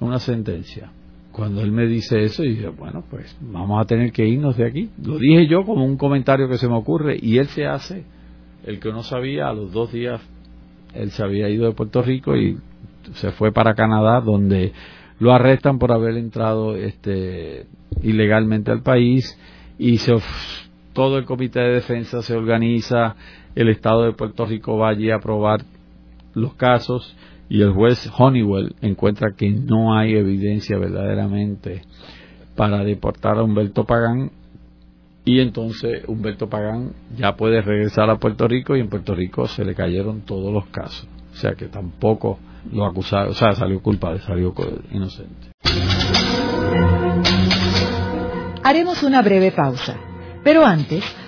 [0.00, 0.90] una sentencia.
[1.40, 4.66] Cuando él me dice eso, y dice, bueno, pues vamos a tener que irnos de
[4.66, 4.90] aquí.
[5.02, 8.04] Lo dije yo como un comentario que se me ocurre, y él se hace,
[8.66, 10.20] el que no sabía, a los dos días
[10.92, 12.58] él se había ido de Puerto Rico y
[13.14, 14.74] se fue para Canadá, donde
[15.18, 17.64] lo arrestan por haber entrado este,
[18.02, 19.38] ilegalmente al país
[19.78, 20.12] y se,
[20.92, 23.16] todo el comité de defensa se organiza,
[23.54, 25.62] el Estado de Puerto Rico va allí a aprobar
[26.34, 27.16] los casos
[27.50, 31.82] y el juez Honeywell encuentra que no hay evidencia verdaderamente
[32.54, 34.30] para deportar a Humberto Pagán
[35.24, 39.64] y entonces Humberto Pagán ya puede regresar a Puerto Rico y en Puerto Rico se
[39.64, 41.08] le cayeron todos los casos.
[41.32, 42.38] O sea que tampoco
[42.72, 44.54] lo acusaron, o sea, salió culpable, salió
[44.92, 45.50] inocente.
[48.62, 49.96] Haremos una breve pausa,
[50.44, 51.02] pero antes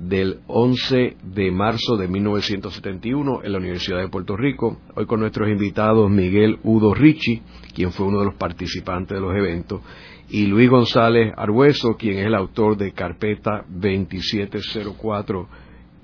[0.00, 4.78] del 11 de marzo de 1971 en la Universidad de Puerto Rico.
[4.94, 7.42] Hoy con nuestros invitados Miguel Udo Ricci,
[7.74, 9.82] quien fue uno de los participantes de los eventos,
[10.30, 15.48] y Luis González Argueso, quien es el autor de Carpeta 2704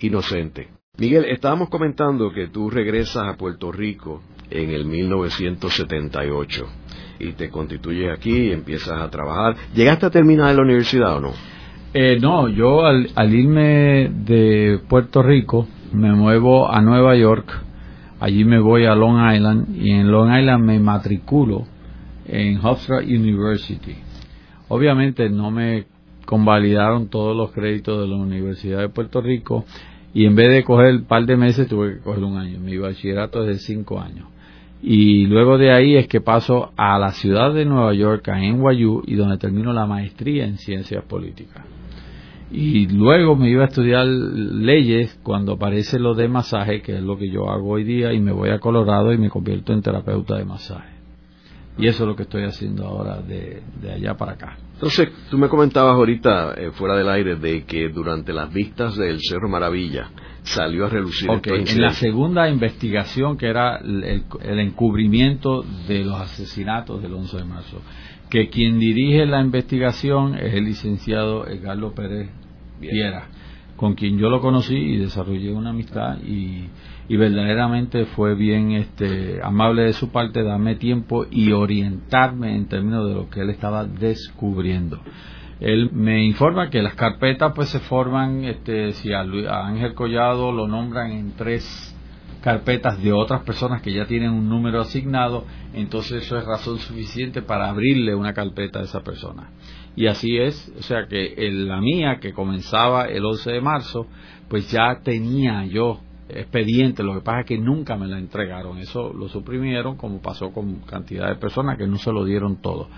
[0.01, 0.69] Inocente.
[0.99, 6.67] Miguel, estábamos comentando que tú regresas a Puerto Rico en el 1978
[7.19, 9.57] y te constituyes aquí y empiezas a trabajar.
[9.75, 11.56] ¿Llegaste a terminar la universidad o no?
[11.99, 17.51] Eh, no, yo al, irme de Puerto Rico me muevo a Nueva York,
[18.21, 21.65] allí me voy a Long Island y en Long Island me matriculo
[22.29, 23.95] en Hofstra University.
[24.69, 25.87] Obviamente no me
[26.27, 29.65] convalidaron todos los créditos de la Universidad de Puerto Rico
[30.13, 32.59] y en vez de coger un par de meses tuve que coger un año.
[32.61, 34.27] Mi bachillerato es de cinco años.
[34.83, 39.03] Y luego de ahí es que paso a la ciudad de Nueva York, a NYU,
[39.07, 41.65] y donde termino la maestría en ciencias políticas.
[42.51, 47.19] Y luego me iba a estudiar leyes cuando aparece lo de masaje, que es lo
[47.19, 50.37] que yo hago hoy día, y me voy a Colorado y me convierto en terapeuta
[50.37, 50.97] de masaje.
[51.79, 54.57] Y eso es lo que estoy haciendo ahora de, allá para acá.
[54.75, 59.19] Entonces, tú me comentabas ahorita, eh, fuera del aire, de que durante las vistas del
[59.21, 60.11] Cerro Maravilla
[60.43, 64.25] salió a relucir En la segunda investigación, que era el,
[64.59, 67.83] encubrimiento de los asesinatos del 11 de marzo,
[68.31, 72.31] que quien dirige la investigación es el licenciado Edgardo Pérez
[72.81, 73.29] Viera,
[73.77, 76.69] con quien yo lo conocí y desarrollé una amistad y
[77.17, 83.15] verdaderamente fue bien este amable de su parte darme tiempo y orientarme en términos de
[83.15, 85.01] lo que él estaba descubriendo.
[85.61, 90.69] Él me informa que las carpetas pues se forman, este, si a, Ángel Collado lo
[90.69, 91.96] nombran en tres
[92.47, 95.45] carpetas de otras personas que ya tienen un número asignado,
[95.75, 99.51] entonces eso es razón suficiente para abrirle una carpeta a esa persona.
[99.97, 104.07] Y así es, o sea que la mía, que comenzaba el 11 de marzo,
[104.49, 109.13] pues ya tenía yo expediente, lo que pasa es que nunca me la entregaron, eso
[109.13, 112.89] lo suprimieron como pasó con cantidad de personas que no se lo dieron todo.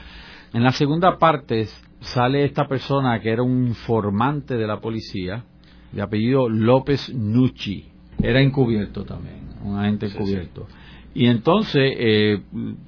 [0.53, 1.69] En la segunda parte
[2.01, 5.43] sale esta persona que era un informante de la policía,
[5.91, 7.93] de apellido López Nucci,
[8.23, 10.67] era encubierto también, un agente encubierto.
[11.15, 12.41] Y entonces, eh,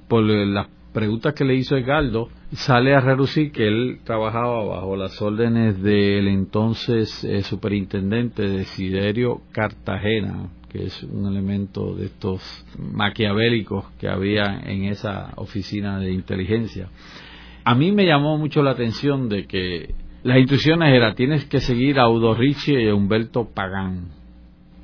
[0.07, 5.21] por las preguntas que le hizo Edgardo, sale a relucir que él trabajaba bajo las
[5.21, 14.07] órdenes del entonces eh, superintendente Desiderio Cartagena, que es un elemento de estos maquiavélicos que
[14.07, 16.89] había en esa oficina de inteligencia.
[17.63, 21.99] A mí me llamó mucho la atención de que las instrucciones eran tienes que seguir
[21.99, 24.20] a Udo Ricci y a Humberto Pagán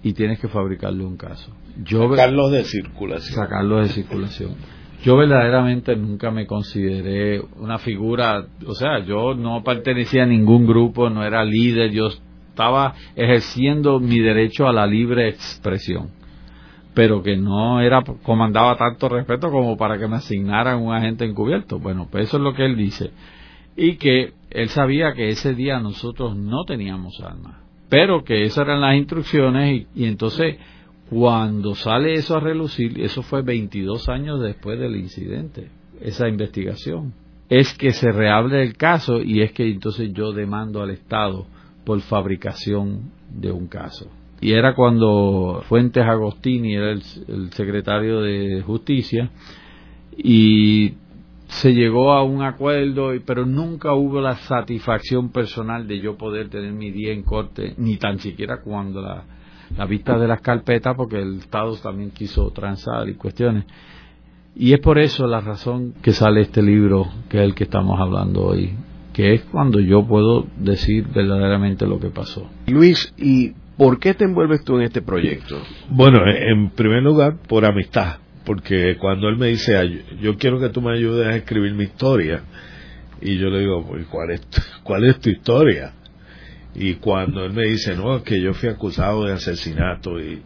[0.03, 1.51] y tienes que fabricarle un caso.
[1.83, 3.35] Yo sacarlos de circulación.
[3.35, 4.55] Sacarlos de circulación
[5.03, 11.09] yo verdaderamente nunca me consideré una figura, o sea, yo no pertenecía a ningún grupo,
[11.09, 12.07] no era líder, yo
[12.49, 16.09] estaba ejerciendo mi derecho a la libre expresión,
[16.95, 21.77] pero que no era comandaba tanto respeto como para que me asignaran un agente encubierto.
[21.79, 23.11] Bueno, pues eso es lo que él dice.
[23.75, 28.81] Y que él sabía que ese día nosotros no teníamos armas, pero que esas eran
[28.81, 30.57] las instrucciones y, entonces
[31.09, 35.69] cuando sale eso a relucir, eso fue 22 años después del incidente,
[36.01, 37.13] esa investigación,
[37.49, 41.47] es que se reabre el caso y es que entonces yo demando al Estado
[41.85, 44.11] por fabricación de un caso.
[44.41, 47.01] Y era cuando Fuentes Agostini era el
[47.53, 49.31] secretario de Justicia
[50.17, 50.93] y
[51.47, 56.73] se llegó a un acuerdo, pero nunca hubo la satisfacción personal de yo poder tener
[56.73, 59.23] mi día en corte, ni tan siquiera cuando la
[59.75, 63.65] la vista de las carpetas porque el Estado también quiso transar y cuestiones.
[64.55, 67.99] Y es por eso la razón que sale este libro, que es el que estamos
[67.99, 68.71] hablando hoy,
[69.13, 72.49] que es cuando yo puedo decir verdaderamente lo que pasó.
[72.67, 75.57] Luis, ¿y por qué te envuelves tú en este proyecto?
[75.89, 78.17] Bueno, en primer lugar, por amistad,
[78.47, 79.73] porque cuando él me dice,
[80.21, 82.43] yo quiero que tú me ayudes a escribir mi historia,
[83.19, 84.41] y yo le digo, pues, ¿cuál es,
[84.83, 85.91] cuál es tu historia?
[86.73, 90.41] Y cuando él me dice, no, que yo fui acusado de asesinato y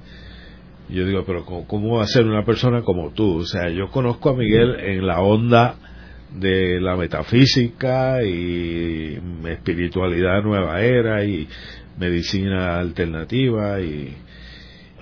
[0.90, 3.38] yo digo, pero ¿cómo, va a ser una persona como tú?
[3.42, 5.76] O sea, yo conozco a Miguel en la onda
[6.34, 11.48] de la metafísica y espiritualidad nueva era y
[12.00, 14.16] medicina alternativa y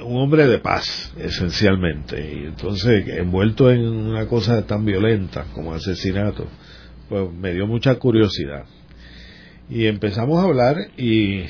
[0.03, 6.47] un hombre de paz esencialmente y entonces envuelto en una cosa tan violenta como asesinato
[7.09, 8.65] pues me dio mucha curiosidad
[9.69, 11.43] y empezamos a hablar y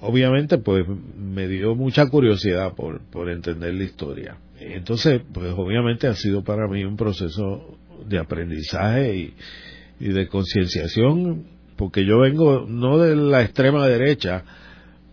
[0.00, 0.86] obviamente pues
[1.16, 4.36] me dio mucha curiosidad por, por entender la historia.
[4.60, 7.76] Entonces, pues obviamente ha sido para mí un proceso
[8.06, 9.34] de aprendizaje y,
[10.00, 14.44] y de concienciación, porque yo vengo no de la extrema derecha,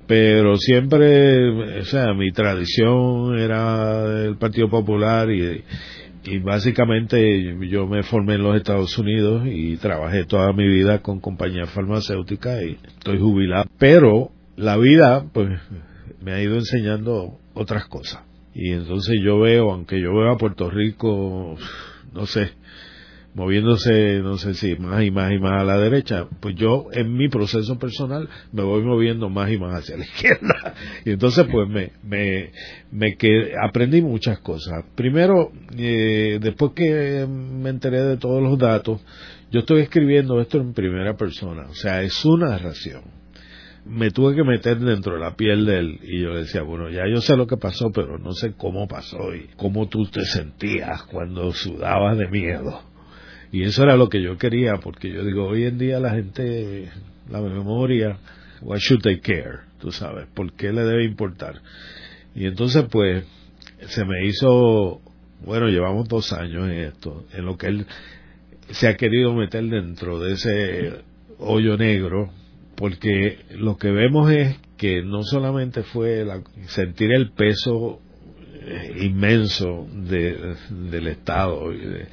[0.08, 5.64] pero siempre, o sea, mi tradición era del Partido Popular y,
[6.26, 11.20] y básicamente yo me formé en los Estados Unidos y trabajé toda mi vida con
[11.20, 13.66] compañías farmacéuticas y estoy jubilado.
[13.78, 15.49] Pero la vida, pues,
[16.22, 18.24] me ha ido enseñando otras cosas.
[18.54, 21.56] Y entonces yo veo, aunque yo veo a Puerto Rico,
[22.14, 22.51] no sé,
[23.36, 27.13] moviéndose, no sé si más y más y más a la derecha, pues yo en
[27.13, 30.75] mi proceso personal me voy moviendo más y más hacia la izquierda.
[31.05, 32.51] Y entonces pues me, me,
[32.91, 34.86] me que aprendí muchas cosas.
[34.95, 39.01] Primero, eh, después que me enteré de todos los datos,
[39.51, 43.03] yo estoy escribiendo esto en primera persona, o sea, es una narración.
[43.86, 46.89] Me tuve que meter dentro de la piel de él y yo le decía, bueno,
[46.89, 50.23] ya yo sé lo que pasó, pero no sé cómo pasó y cómo tú te
[50.23, 52.92] sentías cuando sudabas de miedo
[53.54, 56.89] y eso era lo que yo quería, porque yo digo, hoy en día la gente,
[57.30, 58.18] la memoria,
[58.62, 59.60] why should they care?
[59.80, 61.62] Tú sabes, ¿por qué le debe importar?
[62.34, 63.24] Y entonces, pues,
[63.89, 65.01] se me hizo,
[65.45, 67.86] bueno, llevamos dos años en esto, en lo que él
[68.72, 71.04] se ha querido meter dentro de ese
[71.38, 72.32] hoyo negro,
[72.76, 76.26] porque lo que vemos es que no solamente fue
[76.70, 77.99] sentir el peso
[78.66, 82.08] eh, inmenso del Estado de,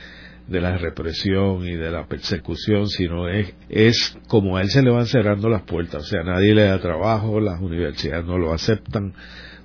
[0.51, 4.91] de la represión y de la persecución, sino es, es como a él se le
[4.91, 9.15] van cerrando las puertas, o sea, nadie le da trabajo, las universidades no lo aceptan,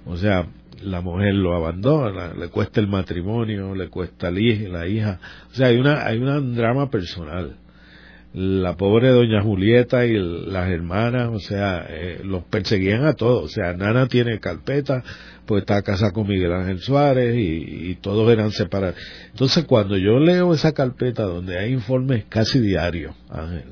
[0.05, 0.47] o sea,
[0.83, 5.19] la mujer lo abandona, le cuesta el matrimonio, le cuesta la hija,
[5.51, 7.57] o sea, hay una, hay un drama personal.
[8.33, 13.47] La pobre doña Julieta y las hermanas, o sea, eh, los perseguían a todos, o
[13.47, 15.03] sea, Nana tiene carpeta,
[15.45, 18.95] pues está casada con Miguel Ángel Suárez y, todos eran separados.
[19.31, 23.63] Entonces cuando yo leo esa carpeta donde hay informes casi diarios, Ángel,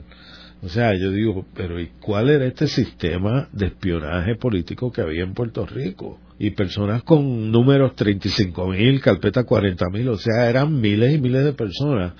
[0.63, 5.23] o sea, yo digo, pero ¿y cuál era este sistema de espionaje político que había
[5.23, 6.19] en Puerto Rico?
[6.39, 11.43] Y personas con números 35 mil, carpeta 40 mil, o sea, eran miles y miles
[11.43, 12.13] de personas.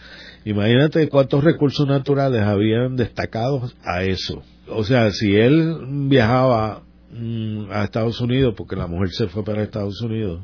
[0.43, 4.43] Imagínate cuántos recursos naturales habían destacado a eso.
[4.67, 5.77] O sea, si él
[6.09, 6.83] viajaba
[7.15, 10.41] Mm, a Estados Unidos, porque la mujer se fue para Estados Unidos,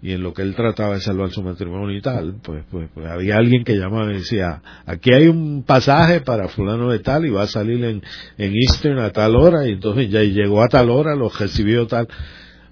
[0.00, 3.06] y en lo que él trataba de salvar su matrimonio y tal, pues, pues, pues,
[3.08, 7.30] había alguien que llamaba y decía, aquí hay un pasaje para fulano de tal y
[7.30, 8.02] va a salir en,
[8.36, 12.06] en Eastern a tal hora, y entonces ya llegó a tal hora, lo recibió tal.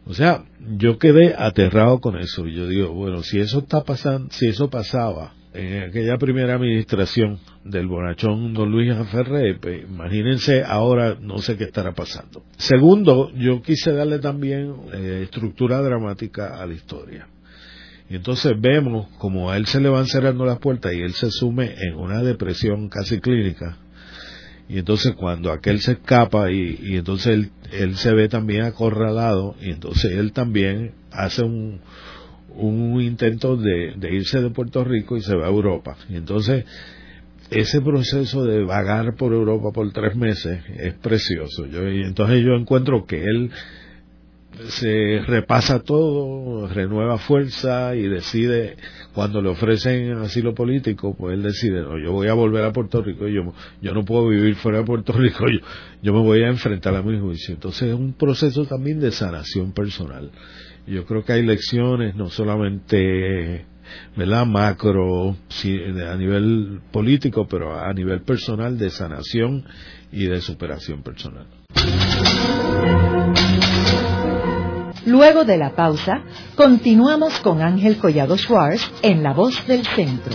[0.07, 0.45] O sea,
[0.79, 4.71] yo quedé aterrado con eso, y yo digo, bueno, si eso está pasando, si eso
[4.71, 11.57] pasaba, en aquella primera administración del bonachón don Luis Ferré, pues, imagínense ahora no sé
[11.57, 12.43] qué estará pasando.
[12.59, 17.27] Segundo, yo quise darle también eh, estructura dramática a la historia.
[18.09, 21.31] Y entonces vemos como a él se le van cerrando las puertas y él se
[21.31, 23.79] sume en una depresión casi clínica.
[24.69, 30.13] Y entonces cuando aquel se escapa y, entonces él se ve también acorralado y entonces
[30.13, 31.81] él también hace un,
[32.57, 35.97] un intento de, irse de Puerto Rico y se va a Europa.
[36.09, 36.65] Y entonces,
[37.51, 41.67] ese proceso de vagar por Europa por tres meses es precioso.
[41.67, 43.51] Yo, y entonces yo encuentro que él
[44.69, 48.77] se repasa todo, renueva fuerza y decide,
[49.13, 53.03] cuando le ofrecen asilo político, pues él decide, no, yo voy a volver a Puerto
[53.03, 53.53] Rico, yo,
[53.83, 55.61] yo no puedo vivir fuera de Puerto Rico, yo,
[56.03, 57.55] yo me voy a enfrentar a mi juicio.
[57.55, 60.31] Entonces es un proceso también de sanación personal.
[60.87, 63.67] Yo creo que hay lecciones, no solamente
[64.17, 64.47] ¿verdad?
[64.47, 69.65] macro a nivel político, pero a nivel personal de sanación
[70.13, 71.47] y de superación personal.
[75.07, 76.23] Luego de la pausa,
[76.57, 80.35] continuamos con Ángel Collado Schwartz en La Voz del Centro.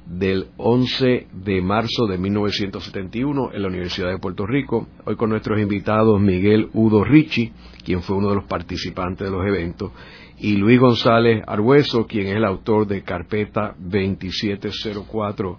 [0.11, 4.87] del 11 de marzo de 1971 en la Universidad de Puerto Rico.
[5.05, 7.53] Hoy con nuestros invitados Miguel Udo Ricci,
[7.85, 9.91] quien fue uno de los participantes de los eventos,
[10.37, 15.57] y Luis González Argueso, quien es el autor de Carpeta 2704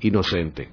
[0.00, 0.68] Inocente.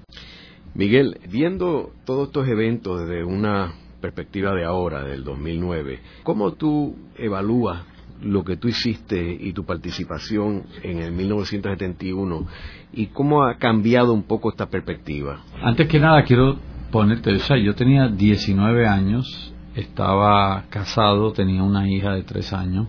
[0.76, 7.86] Miguel, viendo todos estos eventos desde una perspectiva de ahora, del 2009, ¿cómo tú evalúas
[8.22, 12.47] lo que tú hiciste y tu participación en el 1971
[12.93, 15.41] y cómo ha cambiado un poco esta perspectiva.
[15.61, 16.57] Antes que nada quiero
[16.91, 22.88] ponerte, o sea, yo tenía 19 años, estaba casado, tenía una hija de 3 años,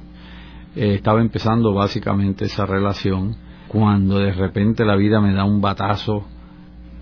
[0.76, 3.36] eh, estaba empezando básicamente esa relación
[3.68, 6.24] cuando de repente la vida me da un batazo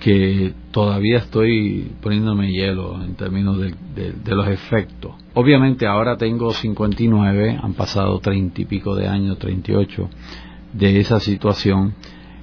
[0.00, 5.14] que todavía estoy poniéndome hielo en términos de, los efectos.
[5.34, 10.08] Obviamente ahora tengo 59, han pasado 30 y pico de años, 38
[10.72, 11.94] de esa situación.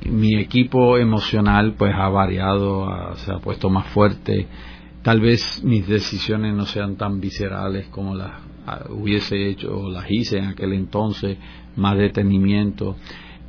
[0.09, 4.47] Mi equipo emocional pues ha variado, se ha puesto más fuerte.
[5.03, 8.31] Tal vez mis decisiones no sean tan viscerales como las
[8.65, 11.37] ah, hubiese hecho o las hice en aquel entonces,
[11.75, 12.95] más detenimiento.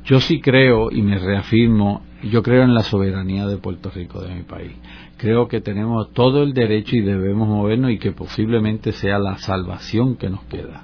[0.05, 4.33] Yo sí creo y me reafirmo, yo creo en la soberanía de Puerto Rico, de
[4.33, 4.73] mi país.
[5.17, 10.15] Creo que tenemos todo el derecho y debemos movernos y que posiblemente sea la salvación
[10.15, 10.83] que nos queda.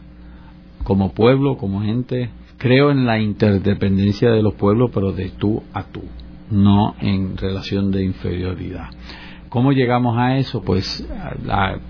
[0.83, 5.83] Como pueblo, como gente, creo en la interdependencia de los pueblos, pero de tú a
[5.83, 6.03] tú,
[6.51, 8.89] no en relación de inferioridad.
[9.49, 10.61] ¿Cómo llegamos a eso?
[10.61, 11.07] Pues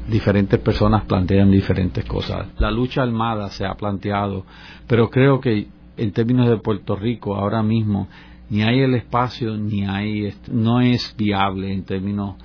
[0.08, 2.47] diferentes personas plantean diferentes cosas.
[2.58, 4.45] La lucha armada se ha planteado,
[4.88, 8.08] pero creo que en términos de Puerto Rico ahora mismo
[8.50, 12.36] ni hay el espacio ni hay no es viable en términos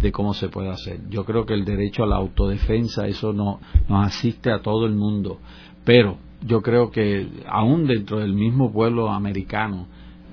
[0.00, 1.00] de cómo se puede hacer.
[1.08, 4.94] Yo creo que el derecho a la autodefensa eso no nos asiste a todo el
[4.94, 5.38] mundo,
[5.84, 9.86] pero yo creo que aún dentro del mismo pueblo americano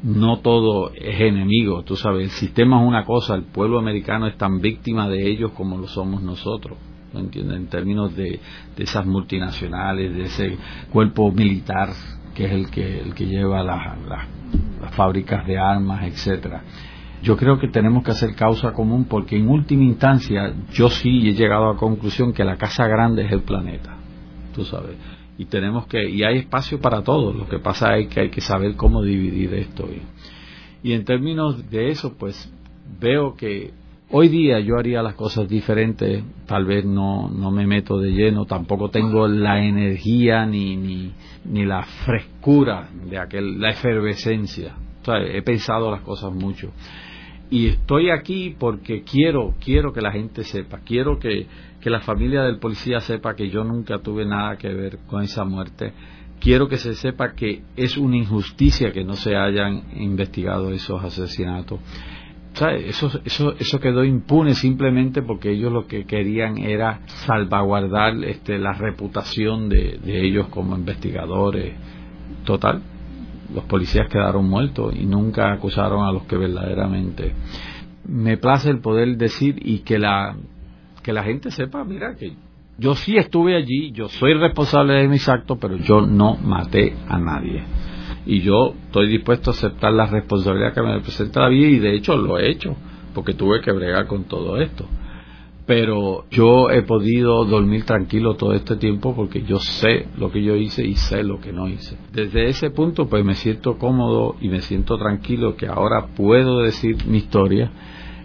[0.04, 4.36] no todo es enemigo, tú sabes, el sistema es una cosa, el pueblo americano es
[4.36, 6.78] tan víctima de ellos como lo somos nosotros.
[7.14, 8.40] En términos de,
[8.78, 10.58] de esas multinacionales, de ese
[10.92, 11.90] cuerpo militar
[12.34, 13.86] que es el que, el que lleva las
[14.90, 16.64] fábricas de armas, etcétera.
[17.22, 21.34] Yo creo que tenemos que hacer causa común porque en última instancia yo sí he
[21.34, 23.96] llegado a la conclusión que la casa grande es el planeta,
[24.56, 24.98] tú sabes.
[25.38, 28.42] Y tenemos que, y hay espacio para todos, lo que pasa es que hay que
[28.42, 29.88] saber cómo dividir esto.
[29.88, 32.52] Y, y en términos de eso, pues
[33.00, 33.72] veo que
[34.14, 38.44] Hoy día yo haría las cosas diferentes, tal vez no, no me meto de lleno,
[38.44, 41.14] tampoco tengo la energía ni, ni,
[41.46, 44.76] ni la frescura de aquel, la efervescencia.
[45.08, 46.74] he pensado las cosas mucho.
[47.50, 51.48] Y estoy aquí porque quiero, quiero que la gente sepa, quiero que,
[51.80, 55.46] que la familia del policía sepa que yo nunca tuve nada que ver con esa
[55.46, 55.94] muerte.
[56.42, 61.80] Quiero que se sepa que es una injusticia que no se hayan investigado esos asesinatos
[62.60, 68.74] eso, eso, eso quedó impune simplemente porque ellos lo que querían era salvaguardar este, la
[68.74, 71.74] reputación de, ellos como investigadores.
[72.46, 72.82] Total,
[73.54, 77.34] los policías quedaron muertos y nunca acusaron a los que verdaderamente.
[78.06, 80.36] Me place el poder decir y que la,
[81.02, 82.34] que la gente sepa, mira, que
[82.78, 87.18] yo sí estuve allí, yo soy responsable de mis actos, pero yo no maté a
[87.18, 87.64] nadie
[88.26, 91.96] y yo estoy dispuesto a aceptar la responsabilidad que me representa la vida y de
[91.96, 92.76] hecho lo he hecho
[93.14, 94.86] porque tuve que bregar con todo esto
[95.66, 100.58] pero yo he podido dormir tranquilo todo este tiempo porque yo sé lo que yo
[100.58, 101.98] hice y sé lo que no hice.
[102.12, 107.06] Desde ese punto pues me siento cómodo y me siento tranquilo que ahora puedo decir
[107.06, 107.72] mi historia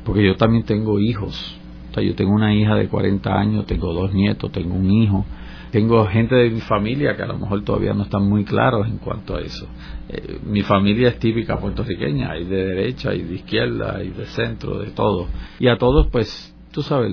[0.05, 1.57] porque yo también tengo hijos.
[1.90, 5.24] O sea, yo tengo una hija de 40 años, tengo dos nietos, tengo un hijo
[5.71, 8.99] tengo gente de mi familia que a lo mejor todavía no están muy claros en
[8.99, 9.67] cuanto a eso.
[10.09, 14.79] Eh, mi familia es típica puertorriqueña, hay de derecha, hay de izquierda, hay de centro,
[14.79, 15.27] de todo.
[15.59, 17.12] Y a todos, pues, tú sabes,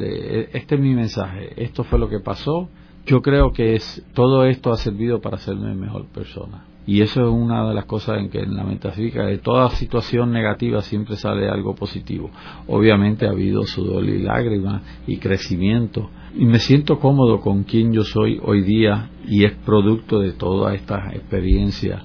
[0.54, 2.70] este es mi mensaje, esto fue lo que pasó.
[3.06, 6.66] Yo creo que es todo esto ha servido para hacerme mejor persona.
[6.86, 10.32] Y eso es una de las cosas en que en la metafísica de toda situación
[10.32, 12.30] negativa siempre sale algo positivo.
[12.68, 16.10] Obviamente ha habido sudor y lágrimas y crecimiento.
[16.36, 20.76] Y me siento cómodo con quien yo soy hoy día y es producto de todas
[20.76, 22.04] estas experiencias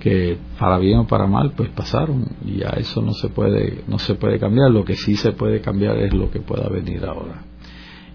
[0.00, 3.98] que para bien o para mal pues pasaron y a eso no se puede no
[3.98, 7.42] se puede cambiar lo que sí se puede cambiar es lo que pueda venir ahora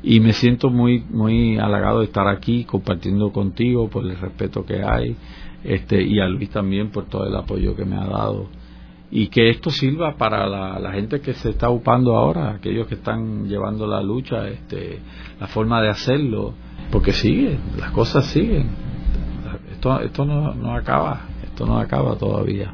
[0.04, 4.84] y me siento muy muy halagado de estar aquí compartiendo contigo por el respeto que
[4.84, 5.16] hay
[5.64, 8.48] este, y a Luis también por todo el apoyo que me ha dado
[9.12, 13.48] y que esto sirva para la, gente que se está ocupando ahora, aquellos que están
[13.48, 15.00] llevando la lucha, este,
[15.40, 16.54] la forma de hacerlo,
[16.92, 18.68] porque sigue, las cosas siguen,
[19.72, 22.74] esto, esto no, no acaba, esto no acaba todavía.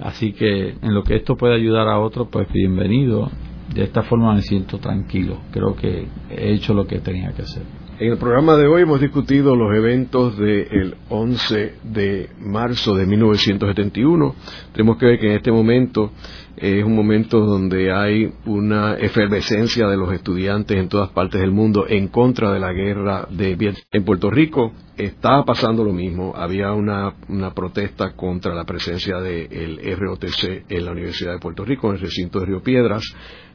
[0.00, 3.30] Así que en lo que esto puede ayudar a otros, pues bienvenido.
[3.72, 5.38] De esta forma me siento tranquilo.
[5.50, 7.62] Creo que he hecho lo que tenía que hacer.
[7.96, 14.34] En el programa de hoy hemos discutido los eventos del 11 de marzo de 1971.
[14.72, 16.10] Tenemos que ver que en este momento
[16.56, 21.86] es un momento donde hay una efervescencia de los estudiantes en todas partes del mundo
[21.88, 23.82] en contra de la guerra de Vietnam.
[23.90, 27.14] En Puerto Rico estaba pasando lo mismo, había una,
[27.54, 32.38] protesta contra la presencia del ROTC en la Universidad de Puerto Rico, en el recinto
[32.38, 33.02] de Río Piedras.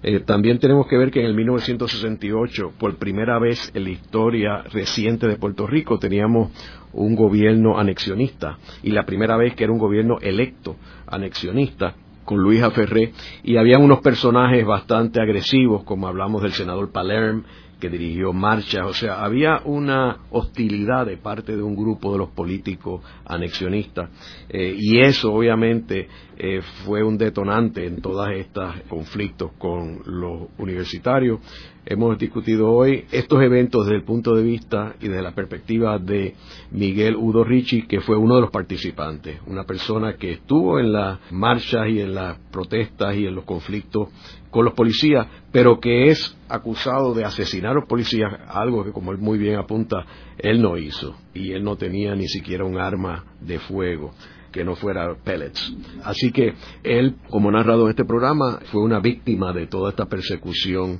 [0.04, 4.64] Eh, también tenemos que ver que en el 1968, por primera vez en la historia
[4.72, 6.52] reciente de Puerto Rico, teníamos
[6.92, 10.76] un gobierno anexionista y la primera vez que era un gobierno electo
[11.08, 11.96] anexionista
[12.30, 13.12] con Luisa Ferré,
[13.42, 17.44] y había unos personajes bastante agresivos, como hablamos del senador Palerm,
[17.80, 22.30] que dirigió marchas, o sea, había una hostilidad de parte de un grupo de los
[22.30, 24.12] políticos anexionistas
[24.48, 26.08] eh, y eso obviamente
[26.38, 31.40] eh, fue un detonante en todos estos conflictos con los universitarios.
[31.86, 36.36] Hemos discutido hoy estos eventos desde el punto de vista y desde la perspectiva de
[36.72, 41.20] Miguel Udo Ricci, que fue uno de los participantes, una persona que estuvo en las
[41.32, 44.10] marchas y en las protestas y en los conflictos
[44.52, 49.12] con los policías, pero que es acusado de asesinar a los policías, algo que como
[49.12, 50.06] él muy bien apunta,
[50.38, 54.12] él no hizo, y él no tenía ni siquiera un arma de fuego
[54.52, 55.74] que no fuera pellets.
[56.04, 61.00] Así que él, como narrado en este programa, fue una víctima de toda esta persecución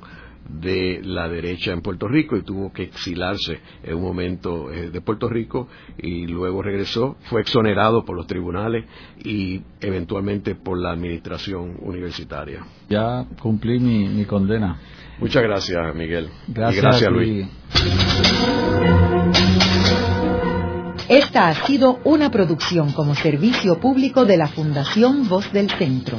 [0.60, 5.00] de la derecha en Puerto Rico y tuvo que exilarse en un momento eh, de
[5.00, 8.84] Puerto Rico y luego regresó, fue exonerado por los tribunales
[9.22, 12.64] y eventualmente por la administración universitaria.
[12.88, 14.78] Ya cumplí mi, condena.
[15.18, 16.28] Muchas gracias, Miguel.
[16.48, 17.46] Gracias, gracias Luis.
[21.08, 26.18] Esta ha sido una producción como servicio público de la Fundación Voz del Centro.